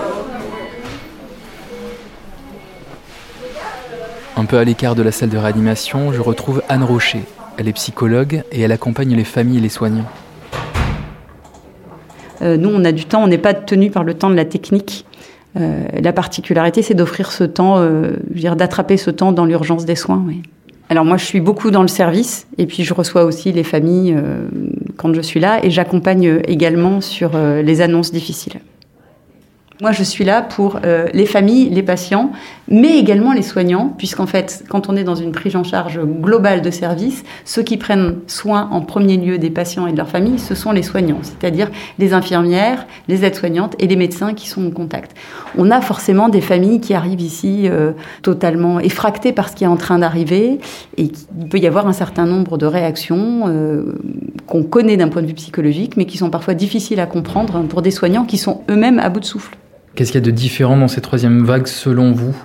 Un 4.38 4.44
peu 4.44 4.58
à 4.58 4.66
l'écart 4.66 4.96
de 4.96 5.02
la 5.02 5.14
salle 5.14 5.30
de 5.30 5.38
réanimation, 5.38 6.12
je 6.12 6.20
retrouve 6.20 6.62
Anne 6.68 6.84
Rocher. 6.84 7.24
Elle 7.58 7.70
est 7.70 7.74
psychologue 7.74 8.44
et 8.52 8.60
elle 8.60 8.74
accompagne 8.74 9.16
les 9.16 9.24
familles 9.24 9.60
et 9.60 9.62
les 9.62 9.70
soignants. 9.70 10.06
Euh, 12.42 12.58
nous, 12.58 12.70
on 12.70 12.84
a 12.84 12.92
du 12.92 13.06
temps, 13.06 13.24
on 13.24 13.28
n'est 13.28 13.38
pas 13.38 13.54
tenu 13.54 13.92
par 13.92 14.04
le 14.04 14.14
temps 14.14 14.30
de 14.30 14.36
la 14.36 14.44
technique. 14.44 15.06
Euh, 15.58 15.86
la 16.02 16.12
particularité, 16.12 16.82
c'est 16.82 16.96
d'offrir 16.96 17.32
ce 17.32 17.46
temps, 17.46 17.76
euh, 17.78 18.18
d'attraper 18.58 18.98
ce 18.98 19.10
temps 19.10 19.32
dans 19.32 19.46
l'urgence 19.46 19.86
des 19.86 19.96
soins. 19.96 20.22
Alors 20.90 21.06
moi, 21.06 21.16
je 21.16 21.24
suis 21.24 21.40
beaucoup 21.40 21.72
dans 21.72 21.82
le 21.82 21.88
service 21.88 22.46
et 22.58 22.66
puis 22.66 22.84
je 22.84 22.94
reçois 22.94 23.24
aussi 23.24 23.54
les 23.54 23.64
familles 23.64 24.16
quand 24.98 25.14
je 25.16 25.22
suis 25.22 25.40
là 25.40 25.64
et 25.64 25.72
j'accompagne 25.72 26.42
également 26.48 27.02
sur 27.02 27.32
les 27.38 27.82
annonces 27.82 28.12
difficiles. 28.12 28.60
Moi, 29.82 29.92
je 29.92 30.04
suis 30.04 30.24
là 30.24 30.42
pour 30.42 30.80
euh, 30.86 31.08
les 31.14 31.26
familles, 31.26 31.68
les 31.70 31.84
patients, 31.84 32.32
mais 32.70 32.98
également 32.98 33.34
les 33.34 33.42
soignants, 33.42 33.94
puisqu'en 33.98 34.26
fait, 34.26 34.64
quand 34.70 34.88
on 34.88 34.96
est 34.96 35.04
dans 35.04 35.16
une 35.16 35.34
prise 35.34 35.58
en 35.58 35.66
charge 35.66 36.00
globale 36.00 36.62
de 36.62 36.72
service, 36.72 37.26
ceux 37.44 37.62
qui 37.62 37.76
prennent 37.76 38.20
soin 38.26 38.70
en 38.72 38.80
premier 38.80 39.18
lieu 39.18 39.38
des 39.38 39.50
patients 39.50 39.86
et 39.86 39.92
de 39.92 39.98
leurs 39.98 40.08
familles, 40.08 40.40
ce 40.40 40.56
sont 40.56 40.72
les 40.72 40.82
soignants, 40.82 41.20
c'est-à-dire 41.24 41.70
les 42.00 42.14
infirmières, 42.14 42.88
les 43.10 43.26
aides-soignantes 43.26 43.76
et 43.78 43.88
les 43.88 43.98
médecins 43.98 44.34
qui 44.34 44.48
sont 44.48 44.66
en 44.66 44.72
contact. 44.72 45.14
On 45.58 45.70
a 45.72 45.82
forcément 45.82 46.30
des 46.30 46.40
familles 46.40 46.80
qui 46.80 46.94
arrivent 46.94 47.20
ici 47.20 47.64
euh, 47.66 47.92
totalement 48.22 48.80
effractées 48.80 49.34
par 49.34 49.50
ce 49.50 49.58
qui 49.58 49.66
est 49.66 49.68
en 49.68 49.76
train 49.76 50.00
d'arriver, 50.00 50.62
et 50.96 51.12
il 51.38 51.50
peut 51.50 51.60
y 51.60 51.68
avoir 51.68 51.86
un 51.86 51.94
certain 51.94 52.26
nombre 52.26 52.58
de 52.58 52.66
réactions 52.66 53.44
euh, 53.48 54.00
qu'on 54.48 54.64
connaît 54.64 54.96
d'un 54.96 55.10
point 55.10 55.22
de 55.22 55.28
vue 55.28 55.34
psychologique, 55.34 55.98
mais 55.98 56.06
qui 56.06 56.18
sont 56.18 56.30
parfois 56.30 56.54
difficiles 56.54 57.02
à 57.02 57.08
comprendre 57.08 57.62
pour 57.64 57.82
des 57.82 57.92
soignants 57.92 58.24
qui 58.24 58.38
sont 58.38 58.62
eux-mêmes 58.70 59.00
à 59.00 59.10
bout 59.10 59.20
de 59.20 59.26
souffle. 59.26 59.58
Qu'est-ce 59.96 60.12
qu'il 60.12 60.22
y 60.22 60.24
a 60.24 60.26
de 60.26 60.32
différent 60.32 60.78
dans 60.78 60.90
cette 60.90 61.04
troisième 61.04 61.44
vague 61.46 61.68
selon 61.68 62.12
vous 62.12 62.36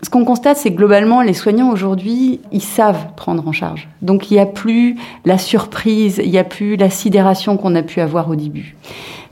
ce 0.00 0.10
qu'on 0.10 0.24
constate, 0.24 0.58
c'est 0.58 0.70
que 0.70 0.76
globalement, 0.76 1.22
les 1.22 1.34
soignants 1.34 1.72
aujourd'hui, 1.72 2.38
ils 2.52 2.62
savent 2.62 3.14
prendre 3.16 3.48
en 3.48 3.50
charge. 3.50 3.88
Donc 4.00 4.30
il 4.30 4.34
n'y 4.34 4.40
a 4.40 4.46
plus 4.46 4.94
la 5.24 5.38
surprise, 5.38 6.20
il 6.24 6.30
n'y 6.30 6.38
a 6.38 6.44
plus 6.44 6.76
la 6.76 6.88
sidération 6.88 7.56
qu'on 7.56 7.74
a 7.74 7.82
pu 7.82 8.00
avoir 8.00 8.30
au 8.30 8.36
début. 8.36 8.76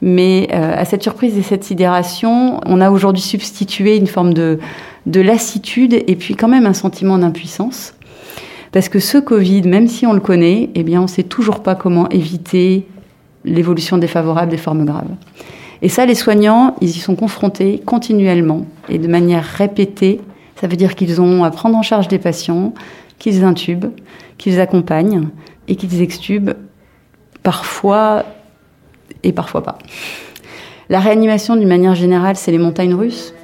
Mais 0.03 0.49
euh, 0.53 0.75
à 0.77 0.85
cette 0.85 1.05
surprise 1.05 1.39
et 1.39 1.43
cette 1.43 1.63
sidération, 1.63 2.61
on 2.67 2.81
a 2.81 2.91
aujourd'hui 2.91 3.23
substitué 3.23 3.97
une 3.97 4.09
forme 4.09 4.35
de, 4.35 4.59
de 5.07 5.21
lassitude 5.21 5.95
et 5.95 6.17
puis 6.17 6.35
quand 6.35 6.49
même 6.49 6.67
un 6.67 6.75
sentiment 6.75 7.17
d'impuissance. 7.17 7.95
Parce 8.73 8.89
que 8.89 8.99
ce 8.99 9.19
Covid, 9.19 9.63
même 9.63 9.87
si 9.87 10.05
on 10.05 10.15
le 10.15 10.21
connaît, 10.21 10.71
eh 10.75 10.83
bien, 10.83 10.99
on 10.99 11.05
ne 11.05 11.09
sait 11.09 11.23
toujours 11.23 11.63
pas 11.63 11.77
comment 11.77 12.09
éviter 12.09 12.89
l'évolution 13.45 13.99
défavorable 13.99 14.51
des 14.51 14.57
formes 14.57 14.85
graves. 14.85 15.15
Et 15.83 15.89
ça, 15.89 16.07
les 16.07 16.15
soignants, 16.15 16.75
ils 16.81 16.89
y 16.89 16.99
sont 16.99 17.17
confrontés 17.17 17.83
continuellement 17.85 18.67
et 18.89 18.99
de 18.99 19.09
manière 19.09 19.45
répétée. 19.45 20.21
Ça 20.61 20.67
veut 20.67 20.77
dire 20.77 20.95
qu'ils 20.95 21.21
ont 21.21 21.45
à 21.45 21.51
prendre 21.51 21.77
en 21.77 21.83
charge 21.83 22.09
des 22.09 22.19
patients, 22.19 22.73
qu'ils 23.19 23.45
intubent, 23.45 23.93
qu'ils 24.39 24.61
accompagnent 24.61 25.29
et 25.69 25.77
qu'ils 25.77 26.01
extubent 26.01 26.53
parfois 27.43 28.25
et 29.23 29.33
parfois 29.33 29.63
pas. 29.63 29.79
La 30.89 31.01
réanimation, 31.01 31.57
d'une 31.57 31.69
manière 31.69 31.95
générale, 31.95 32.37
c'est 32.37 32.53
les 32.53 32.59
montagnes 32.59 32.95
russes. 32.95 33.35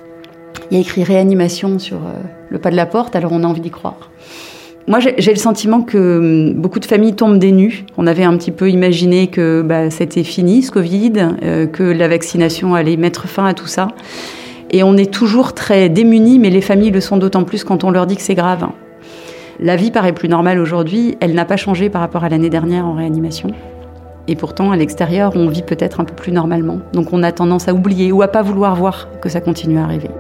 Il 0.71 0.75
y 0.75 0.79
a 0.79 0.81
écrit 0.81 1.05
réanimation 1.05 1.79
sur 1.79 1.99
euh, 1.99 2.13
le 2.49 2.59
pas 2.59 2.71
de 2.71 2.77
la 2.77 2.87
porte, 2.87 3.17
alors 3.17 3.33
on 3.33 3.43
a 3.43 3.47
envie 3.47 3.61
d'y 3.61 3.71
croire. 3.71 4.11
Moi, 4.89 4.99
j'ai 5.01 5.31
le 5.31 5.39
sentiment 5.39 5.83
que 5.83 6.19
hum, 6.19 6.55
beaucoup 6.55 6.81
de 6.81 6.85
familles 6.85 7.15
tombent 7.15 7.39
des 7.39 7.53
nues. 7.53 7.85
On 7.97 8.07
avait 8.07 8.25
un 8.25 8.37
petit 8.37 8.51
peu 8.51 8.71
imaginé 8.71 9.29
que 9.29 9.63
bah, 9.63 9.91
c'était 9.91 10.25
fini, 10.25 10.63
ce 10.63 10.71
Covid, 10.71 11.13
euh, 11.43 11.67
que 11.67 11.83
la 11.83 12.09
vaccination 12.09 12.75
allait 12.75 12.97
mettre 12.97 13.29
fin 13.29 13.47
à 13.47 13.55
tout 13.55 13.67
ça. 13.67 13.89
Et 14.71 14.83
on 14.83 14.97
est 14.97 15.13
toujours 15.13 15.53
très 15.53 15.89
démunis, 15.89 16.39
mais 16.39 16.51
les 16.51 16.63
familles 16.63 16.91
le 16.91 17.01
sont 17.01 17.17
d'autant 17.17 17.45
plus 17.45 17.63
quand 17.63 17.85
on 17.85 17.91
leur 17.91 18.07
dit 18.07 18.17
que 18.17 18.23
c'est 18.23 18.35
grave. 18.35 18.67
La 19.61 19.77
vie 19.77 19.91
paraît 19.91 20.15
plus 20.15 20.29
normale 20.29 20.59
aujourd'hui. 20.59 21.17
Elle 21.21 21.35
n'a 21.35 21.45
pas 21.45 21.57
changé 21.57 21.91
par 21.91 22.01
rapport 22.01 22.25
à 22.25 22.29
l'année 22.29 22.51
dernière 22.51 22.87
en 22.87 22.95
réanimation. 22.95 23.51
Et 24.29 24.35
pourtant, 24.35 24.71
à 24.71 24.77
l'extérieur, 24.77 25.33
on 25.35 25.49
vit 25.49 25.63
peut-être 25.63 26.01
un 26.01 26.05
peu 26.05 26.15
plus 26.15 26.33
normalement. 26.33 26.79
Donc 26.93 27.13
on 27.13 27.23
a 27.23 27.33
tendance 27.33 27.69
à 27.69 27.75
oublier 27.75 28.13
ou 28.13 28.23
à 28.23 28.29
pas 28.29 28.43
vouloir 28.43 28.75
voir 28.75 29.09
que 29.21 29.29
ça 29.29 29.41
continue 29.41 29.79
à 29.79 29.85
arriver. 29.85 30.11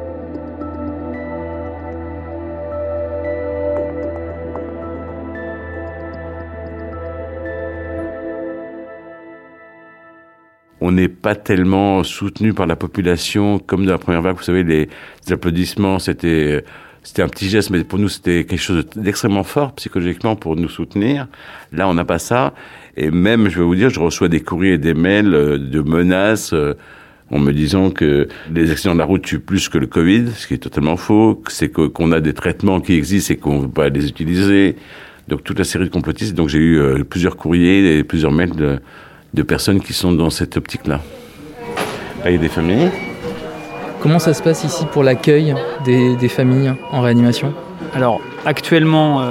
On 10.82 10.90
n'est 10.90 11.08
pas 11.08 11.36
tellement 11.36 12.02
soutenu 12.02 12.52
par 12.52 12.66
la 12.66 12.74
population 12.74 13.60
comme 13.60 13.86
dans 13.86 13.92
la 13.92 13.98
première 13.98 14.20
vague. 14.20 14.36
Vous 14.36 14.42
savez, 14.42 14.64
les, 14.64 14.88
applaudissements, 15.30 16.00
c'était 16.00 16.64
c'était 17.04 17.22
un 17.22 17.28
petit 17.28 17.48
geste, 17.48 17.70
mais 17.70 17.82
pour 17.84 17.98
nous, 17.98 18.08
c'était 18.08 18.44
quelque 18.44 18.60
chose 18.60 18.84
d'extrêmement 18.96 19.42
fort 19.44 19.74
psychologiquement 19.74 20.36
pour 20.36 20.56
nous 20.56 20.68
soutenir. 20.68 21.26
Là, 21.72 21.88
on 21.88 21.94
n'a 21.94 22.04
pas 22.04 22.18
ça. 22.18 22.52
Et 22.96 23.10
même, 23.10 23.48
je 23.48 23.58
vais 23.58 23.64
vous 23.64 23.74
dire, 23.74 23.90
je 23.90 24.00
reçois 24.00 24.28
des 24.28 24.40
courriers 24.40 24.74
et 24.74 24.78
des 24.78 24.94
mails 24.94 25.34
euh, 25.34 25.58
de 25.58 25.80
menaces 25.80 26.52
euh, 26.52 26.74
en 27.30 27.38
me 27.38 27.52
disant 27.52 27.90
que 27.90 28.28
les 28.52 28.70
accidents 28.70 28.94
de 28.94 29.00
la 29.00 29.04
route 29.04 29.22
tuent 29.22 29.40
plus 29.40 29.68
que 29.68 29.78
le 29.78 29.86
Covid, 29.86 30.30
ce 30.36 30.46
qui 30.46 30.54
est 30.54 30.58
totalement 30.58 30.96
faux. 30.96 31.42
C'est 31.48 31.70
qu'on 31.70 32.12
a 32.12 32.20
des 32.20 32.34
traitements 32.34 32.80
qui 32.80 32.94
existent 32.94 33.34
et 33.34 33.36
qu'on 33.36 33.58
ne 33.58 33.62
veut 33.62 33.68
pas 33.68 33.88
les 33.88 34.08
utiliser. 34.08 34.76
Donc 35.28 35.42
toute 35.44 35.58
la 35.58 35.64
série 35.64 35.84
de 35.84 35.90
complotistes. 35.90 36.34
Donc 36.34 36.48
j'ai 36.48 36.58
eu 36.58 36.78
euh, 36.78 37.04
plusieurs 37.04 37.36
courriers 37.36 37.98
et 37.98 38.04
plusieurs 38.04 38.32
mails 38.32 38.54
de, 38.54 38.78
de 39.34 39.42
personnes 39.42 39.80
qui 39.80 39.92
sont 39.92 40.12
dans 40.12 40.30
cette 40.30 40.56
optique-là. 40.56 41.00
Là, 42.24 42.30
il 42.30 42.32
y 42.32 42.36
a 42.36 42.38
des 42.38 42.48
familles. 42.48 42.90
Comment 44.00 44.18
ça 44.18 44.34
se 44.34 44.42
passe 44.42 44.64
ici 44.64 44.84
pour 44.92 45.02
l'accueil 45.02 45.54
des, 45.84 46.28
familles 46.28 46.74
en 46.90 47.00
réanimation? 47.00 47.54
Alors, 47.94 48.20
actuellement, 48.44 49.22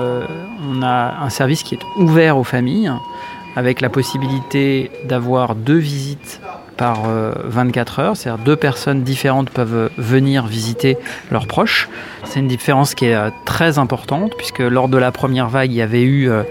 on 0.69 0.81
a 0.81 1.23
un 1.23 1.29
service 1.29 1.63
qui 1.63 1.75
est 1.75 1.85
ouvert 1.97 2.37
aux 2.37 2.43
familles 2.43 2.91
avec 3.55 3.81
la 3.81 3.89
possibilité 3.89 4.91
d'avoir 5.05 5.55
deux 5.55 5.77
visites 5.77 6.41
par 6.77 7.01
24 7.45 7.99
euh, 7.99 8.03
heures, 8.03 8.17
c'est-à-dire 8.17 8.43
deux 8.43 8.55
personnes 8.55 9.03
différentes 9.03 9.49
peuvent 9.49 9.91
venir 9.97 10.47
visiter 10.47 10.97
leurs 11.29 11.45
proches. 11.45 11.89
C'est 12.23 12.39
une 12.39 12.47
différence 12.47 12.95
qui 12.95 13.05
est 13.05 13.13
euh, 13.13 13.29
très 13.45 13.77
importante 13.77 14.33
puisque 14.37 14.59
lors 14.59 14.87
de 14.87 14.97
la 14.97 15.11
première 15.11 15.47
vague, 15.47 15.71
il 15.71 15.75
y 15.75 15.81
avait 15.81 16.01
eu 16.01 16.29
euh, 16.29 16.43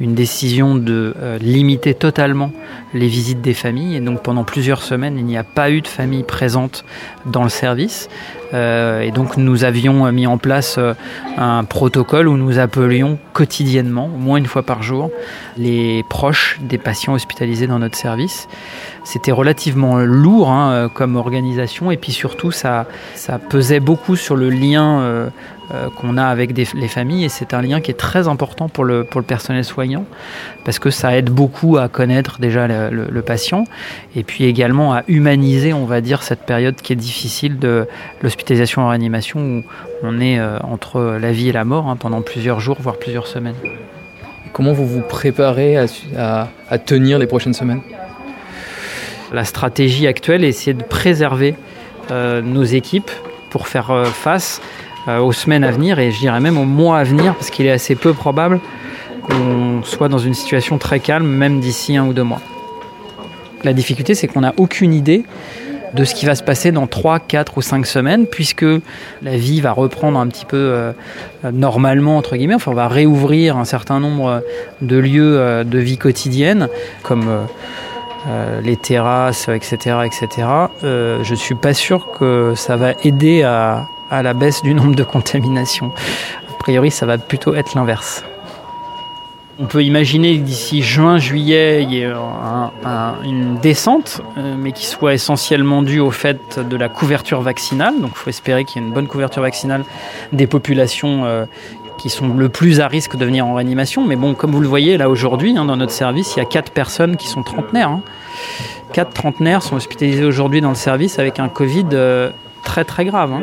une 0.00 0.14
décision 0.14 0.74
de 0.74 1.14
limiter 1.40 1.94
totalement 1.94 2.52
les 2.94 3.06
visites 3.06 3.40
des 3.40 3.54
familles 3.54 3.96
et 3.96 4.00
donc 4.00 4.22
pendant 4.22 4.44
plusieurs 4.44 4.82
semaines, 4.82 5.18
il 5.18 5.24
n'y 5.24 5.36
a 5.36 5.44
pas 5.44 5.70
eu 5.70 5.80
de 5.80 5.88
famille 5.88 6.22
présente 6.22 6.84
dans 7.26 7.42
le 7.42 7.48
service. 7.48 8.08
et 8.54 9.10
donc 9.14 9.36
nous 9.36 9.64
avions 9.64 10.10
mis 10.10 10.26
en 10.26 10.38
place 10.38 10.78
un 11.36 11.64
protocole 11.64 12.28
où 12.28 12.36
nous 12.36 12.58
appelions 12.58 13.18
quotidiennement, 13.34 14.06
au 14.06 14.18
moins 14.18 14.38
une 14.38 14.46
fois 14.46 14.62
par 14.62 14.82
jour, 14.82 15.10
les 15.56 16.02
proches 16.08 16.58
des 16.62 16.78
patients 16.78 17.12
hospitalisés 17.12 17.66
dans 17.66 17.78
notre 17.78 17.96
service. 17.96 18.48
C'était 19.04 19.32
relativement 19.32 19.98
lourd 19.98 20.50
hein, 20.50 20.70
euh, 20.70 20.88
comme 20.88 21.16
organisation 21.16 21.90
et 21.90 21.96
puis 21.96 22.12
surtout 22.12 22.50
ça, 22.50 22.86
ça 23.14 23.38
pesait 23.38 23.80
beaucoup 23.80 24.16
sur 24.16 24.36
le 24.36 24.50
lien 24.50 25.00
euh, 25.00 25.28
euh, 25.72 25.88
qu'on 25.90 26.16
a 26.16 26.24
avec 26.24 26.56
les 26.56 26.88
familles 26.88 27.24
et 27.24 27.28
c'est 27.28 27.54
un 27.54 27.62
lien 27.62 27.80
qui 27.80 27.90
est 27.90 27.98
très 27.98 28.28
important 28.28 28.68
pour 28.68 28.84
le, 28.84 29.04
pour 29.04 29.20
le 29.20 29.26
personnel 29.26 29.64
soignant 29.64 30.04
parce 30.64 30.78
que 30.78 30.90
ça 30.90 31.16
aide 31.16 31.30
beaucoup 31.30 31.76
à 31.76 31.88
connaître 31.88 32.40
déjà 32.40 32.66
le, 32.68 33.22
patient 33.22 33.64
et 34.14 34.22
puis 34.22 34.44
également 34.44 34.94
à 34.94 35.02
humaniser 35.08 35.72
on 35.72 35.84
va 35.84 36.00
dire 36.00 36.22
cette 36.22 36.46
période 36.46 36.76
qui 36.76 36.92
est 36.92 36.96
difficile 36.96 37.58
de 37.58 37.86
l'hospitalisation 38.22 38.82
en 38.82 38.88
réanimation 38.88 39.40
où 39.40 39.62
on 40.02 40.20
est 40.20 40.40
entre 40.62 41.18
la 41.20 41.32
vie 41.32 41.48
et 41.48 41.52
la 41.52 41.64
mort 41.64 41.88
hein, 41.88 41.96
pendant 41.96 42.22
plusieurs 42.22 42.60
jours 42.60 42.78
voire 42.80 42.96
plusieurs 42.96 43.26
semaines. 43.26 43.56
Comment 44.52 44.72
vous 44.72 44.86
vous 44.86 45.02
préparez 45.02 45.76
à, 46.16 46.48
à 46.70 46.78
tenir 46.78 47.18
les 47.18 47.26
prochaines 47.26 47.54
semaines? 47.54 47.82
La 49.32 49.44
stratégie 49.44 50.06
actuelle 50.06 50.44
est 50.44 50.48
essayer 50.48 50.74
de 50.74 50.82
préserver 50.82 51.54
euh, 52.10 52.40
nos 52.40 52.64
équipes 52.64 53.10
pour 53.50 53.68
faire 53.68 53.90
euh, 53.90 54.04
face 54.04 54.62
euh, 54.62 54.87
aux 55.08 55.32
semaines 55.32 55.64
à 55.64 55.70
venir 55.70 55.98
et 55.98 56.10
je 56.10 56.18
dirais 56.18 56.40
même 56.40 56.58
aux 56.58 56.64
mois 56.64 56.98
à 56.98 57.04
venir 57.04 57.34
parce 57.34 57.50
qu'il 57.50 57.66
est 57.66 57.70
assez 57.70 57.94
peu 57.94 58.12
probable 58.12 58.60
qu'on 59.22 59.82
soit 59.82 60.08
dans 60.08 60.18
une 60.18 60.34
situation 60.34 60.78
très 60.78 61.00
calme 61.00 61.26
même 61.26 61.60
d'ici 61.60 61.96
un 61.96 62.06
ou 62.06 62.12
deux 62.12 62.22
mois. 62.22 62.40
La 63.64 63.72
difficulté 63.72 64.14
c'est 64.14 64.28
qu'on 64.28 64.40
n'a 64.40 64.54
aucune 64.56 64.92
idée 64.92 65.24
de 65.94 66.04
ce 66.04 66.14
qui 66.14 66.26
va 66.26 66.34
se 66.34 66.42
passer 66.42 66.70
dans 66.70 66.86
3, 66.86 67.18
4 67.18 67.56
ou 67.56 67.62
5 67.62 67.86
semaines, 67.86 68.26
puisque 68.26 68.66
la 69.22 69.36
vie 69.38 69.62
va 69.62 69.72
reprendre 69.72 70.18
un 70.18 70.26
petit 70.26 70.44
peu 70.44 70.92
normalement, 71.50 72.18
entre 72.18 72.36
guillemets. 72.36 72.56
Enfin, 72.56 72.72
on 72.72 72.74
va 72.74 72.88
réouvrir 72.88 73.56
un 73.56 73.64
certain 73.64 73.98
nombre 73.98 74.42
de 74.82 74.98
lieux 74.98 75.64
de 75.64 75.78
vie 75.78 75.96
quotidienne, 75.96 76.68
comme 77.02 77.24
euh, 78.26 78.60
les 78.60 78.76
terrasses, 78.76 79.48
etc., 79.48 79.98
etc. 80.04 80.48
Euh, 80.82 81.22
je 81.22 81.34
suis 81.34 81.54
pas 81.54 81.72
sûr 81.72 82.10
que 82.18 82.52
ça 82.56 82.76
va 82.76 82.92
aider 83.04 83.44
à, 83.44 83.86
la 84.10 84.34
baisse 84.34 84.62
du 84.62 84.74
nombre 84.74 84.94
de 84.94 85.04
contaminations. 85.04 85.92
A 86.48 86.58
priori, 86.58 86.90
ça 86.90 87.06
va 87.06 87.18
plutôt 87.18 87.54
être 87.54 87.74
l'inverse. 87.74 88.24
On 89.60 89.66
peut 89.66 89.82
imaginer 89.82 90.38
d'ici 90.38 90.82
juin, 90.82 91.18
juillet, 91.18 91.82
il 91.82 91.92
y 91.92 92.02
ait 92.02 92.12
une 93.24 93.56
descente, 93.60 94.20
euh, 94.36 94.54
mais 94.56 94.70
qui 94.70 94.86
soit 94.86 95.14
essentiellement 95.14 95.82
due 95.82 95.98
au 95.98 96.12
fait 96.12 96.60
de 96.60 96.76
la 96.76 96.88
couverture 96.88 97.40
vaccinale. 97.40 98.00
Donc 98.00 98.12
il 98.14 98.18
faut 98.18 98.30
espérer 98.30 98.64
qu'il 98.64 98.80
y 98.80 98.84
ait 98.84 98.86
une 98.86 98.94
bonne 98.94 99.08
couverture 99.08 99.42
vaccinale 99.42 99.84
des 100.32 100.46
populations 100.46 101.24
euh, 101.24 101.44
qui 101.98 102.08
sont 102.08 102.28
le 102.34 102.48
plus 102.48 102.80
à 102.80 102.86
risque 102.86 103.16
de 103.16 103.24
venir 103.24 103.46
en 103.46 103.54
réanimation. 103.54 104.06
Mais 104.06 104.14
bon, 104.14 104.34
comme 104.34 104.52
vous 104.52 104.60
le 104.60 104.68
voyez 104.68 104.96
là 104.96 105.10
aujourd'hui, 105.10 105.58
hein, 105.58 105.64
dans 105.64 105.76
notre 105.76 105.92
service, 105.92 106.36
il 106.36 106.38
y 106.38 106.42
a 106.42 106.46
quatre 106.46 106.70
personnes 106.70 107.16
qui 107.16 107.26
sont 107.26 107.42
trentenaires. 107.42 107.90
Hein. 107.90 108.02
Quatre 108.92 109.12
trentenaires 109.12 109.64
sont 109.64 109.74
hospitalisés 109.74 110.24
aujourd'hui 110.24 110.60
dans 110.60 110.68
le 110.68 110.76
service 110.76 111.18
avec 111.18 111.40
un 111.40 111.48
Covid 111.48 111.86
euh, 111.92 112.30
très 112.68 112.84
très 112.84 113.04
grave. 113.06 113.32
Hein. 113.32 113.42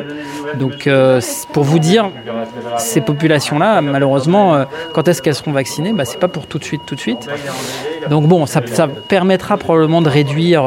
Donc 0.59 0.85
euh, 0.85 1.19
pour 1.51 1.63
vous 1.63 1.79
dire, 1.79 2.11
ces 2.77 3.01
populations-là, 3.01 3.81
malheureusement, 3.81 4.53
euh, 4.53 4.65
quand 4.93 5.07
est-ce 5.07 5.21
qu'elles 5.21 5.35
seront 5.35 5.51
vaccinées? 5.51 5.93
Bah, 5.93 6.05
C'est 6.05 6.19
pas 6.19 6.27
pour 6.27 6.45
tout 6.45 6.59
de 6.59 6.63
suite, 6.63 6.81
tout 6.85 6.95
de 6.95 6.99
suite. 6.99 7.27
Donc 8.09 8.27
bon, 8.27 8.45
ça, 8.45 8.61
permettra 9.07 9.57
probablement 9.57 10.01
de 10.03 10.09
réduire 10.09 10.63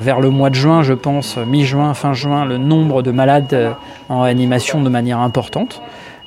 vers 0.00 0.20
le 0.20 0.30
mois 0.30 0.50
de 0.50 0.54
juin, 0.54 0.82
je 0.82 0.94
pense, 0.94 1.36
mi-juin, 1.36 1.92
fin 1.94 2.12
juin, 2.12 2.44
le 2.44 2.58
nombre 2.58 3.02
de 3.02 3.10
malades 3.10 3.74
en 4.08 4.20
réanimation 4.20 4.80
de 4.80 4.88
manière 4.88 5.18
importante 5.18 5.82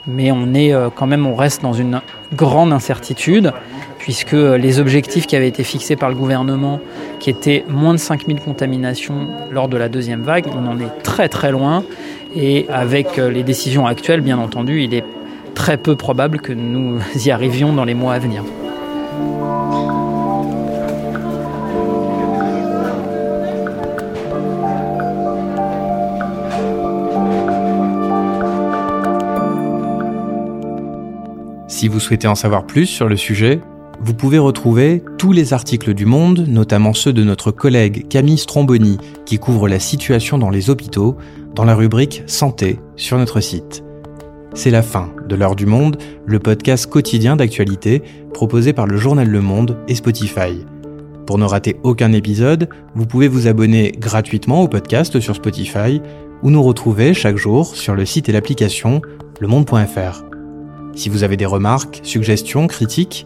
mais 0.08 0.32
on 0.32 0.54
est 0.54 0.74
euh, 0.74 0.90
quand 0.94 1.08
même, 1.08 1.26
on 1.26 1.36
reste 1.36 1.62
dans 1.62 1.74
une 1.74 2.02
grande 2.34 2.74
incertitude, 2.74 3.54
puisque 4.04 4.34
euh, 4.34 4.58
les 4.58 4.82
objectifs 4.82 5.28
qui 5.28 5.38
avaient 5.38 5.48
été 5.48 5.64
fixés 5.64 5.96
par 5.96 6.10
le 6.10 6.16
gouvernement, 6.16 6.82
qui 7.22 7.30
étaient 7.30 7.64
moins 7.70 7.94
de 7.94 8.00
5000 8.00 8.42
contaminations 8.42 9.30
lors 9.50 9.70
de 9.70 9.78
la 9.78 9.88
deuxième 9.88 10.24
vague, 10.24 10.46
on 10.54 10.68
en 10.68 10.78
est 10.82 11.04
très 11.04 11.30
très 11.30 11.54
loin. 11.54 11.86
Et 12.36 12.66
avec 12.68 13.18
euh, 13.18 13.32
les 13.32 13.44
décisions 13.44 13.88
actuelles, 13.88 14.20
bien 14.20 14.38
entendu, 14.40 14.82
il 14.82 14.94
est 14.94 15.06
très 15.56 15.78
peu 15.78 15.96
probable 15.96 16.42
que 16.42 16.52
nous 16.52 17.00
y 17.26 17.32
arrivions 17.32 17.72
dans 17.72 17.86
les 17.86 17.94
mois 17.94 18.16
à 18.16 18.20
venir. 18.20 18.44
Si 31.70 31.88
vous 31.88 32.02
souhaitez 32.02 32.28
en 32.28 32.36
savoir 32.36 32.66
plus 32.66 32.86
sur 32.86 33.08
le 33.08 33.16
sujet, 33.16 33.62
vous 34.02 34.14
pouvez 34.14 34.38
retrouver 34.38 35.04
tous 35.18 35.32
les 35.32 35.54
articles 35.54 35.94
du 35.94 36.06
Monde, 36.06 36.46
notamment 36.48 36.94
ceux 36.94 37.14
de 37.14 37.24
notre 37.24 37.52
collègue 37.52 38.08
Camille 38.08 38.38
Stromboni 38.38 38.98
qui 39.26 39.38
couvre 39.38 39.68
la 39.68 39.80
situation 39.80 40.38
dans 40.38 40.50
les 40.50 40.70
hôpitaux, 40.70 41.18
dans 41.56 41.64
la 41.64 41.76
rubrique 41.76 42.24
Santé 42.26 42.80
sur 42.96 43.18
notre 43.18 43.40
site. 43.40 43.84
C'est 44.54 44.72
la 44.72 44.82
fin 44.82 45.12
de 45.28 45.36
l'heure 45.36 45.56
du 45.56 45.66
monde, 45.66 45.98
le 46.26 46.40
podcast 46.40 46.88
quotidien 46.88 47.36
d'actualité 47.36 48.04
proposé 48.34 48.74
par 48.74 48.86
le 48.86 48.98
journal 48.98 49.28
Le 49.28 49.42
Monde 49.42 49.78
et 49.88 49.96
Spotify. 49.96 50.66
Pour 51.26 51.38
ne 51.38 51.46
rater 51.46 51.78
aucun 51.84 52.12
épisode, 52.12 52.70
vous 52.96 53.06
pouvez 53.06 53.28
vous 53.28 53.48
abonner 53.48 53.94
gratuitement 53.98 54.62
au 54.62 54.68
podcast 54.68 55.20
sur 55.20 55.36
Spotify 55.36 56.02
ou 56.44 56.52
nous 56.52 56.62
retrouver 56.62 57.14
chaque 57.14 57.38
jour 57.38 57.76
sur 57.76 57.96
le 57.96 58.06
site 58.06 58.30
et 58.30 58.32
l'application 58.34 59.02
lemonde.fr. 59.40 60.24
Si 60.96 61.10
vous 61.10 61.24
avez 61.24 61.38
des 61.38 61.46
remarques, 61.46 62.02
suggestions, 62.04 62.68
critiques, 62.68 63.26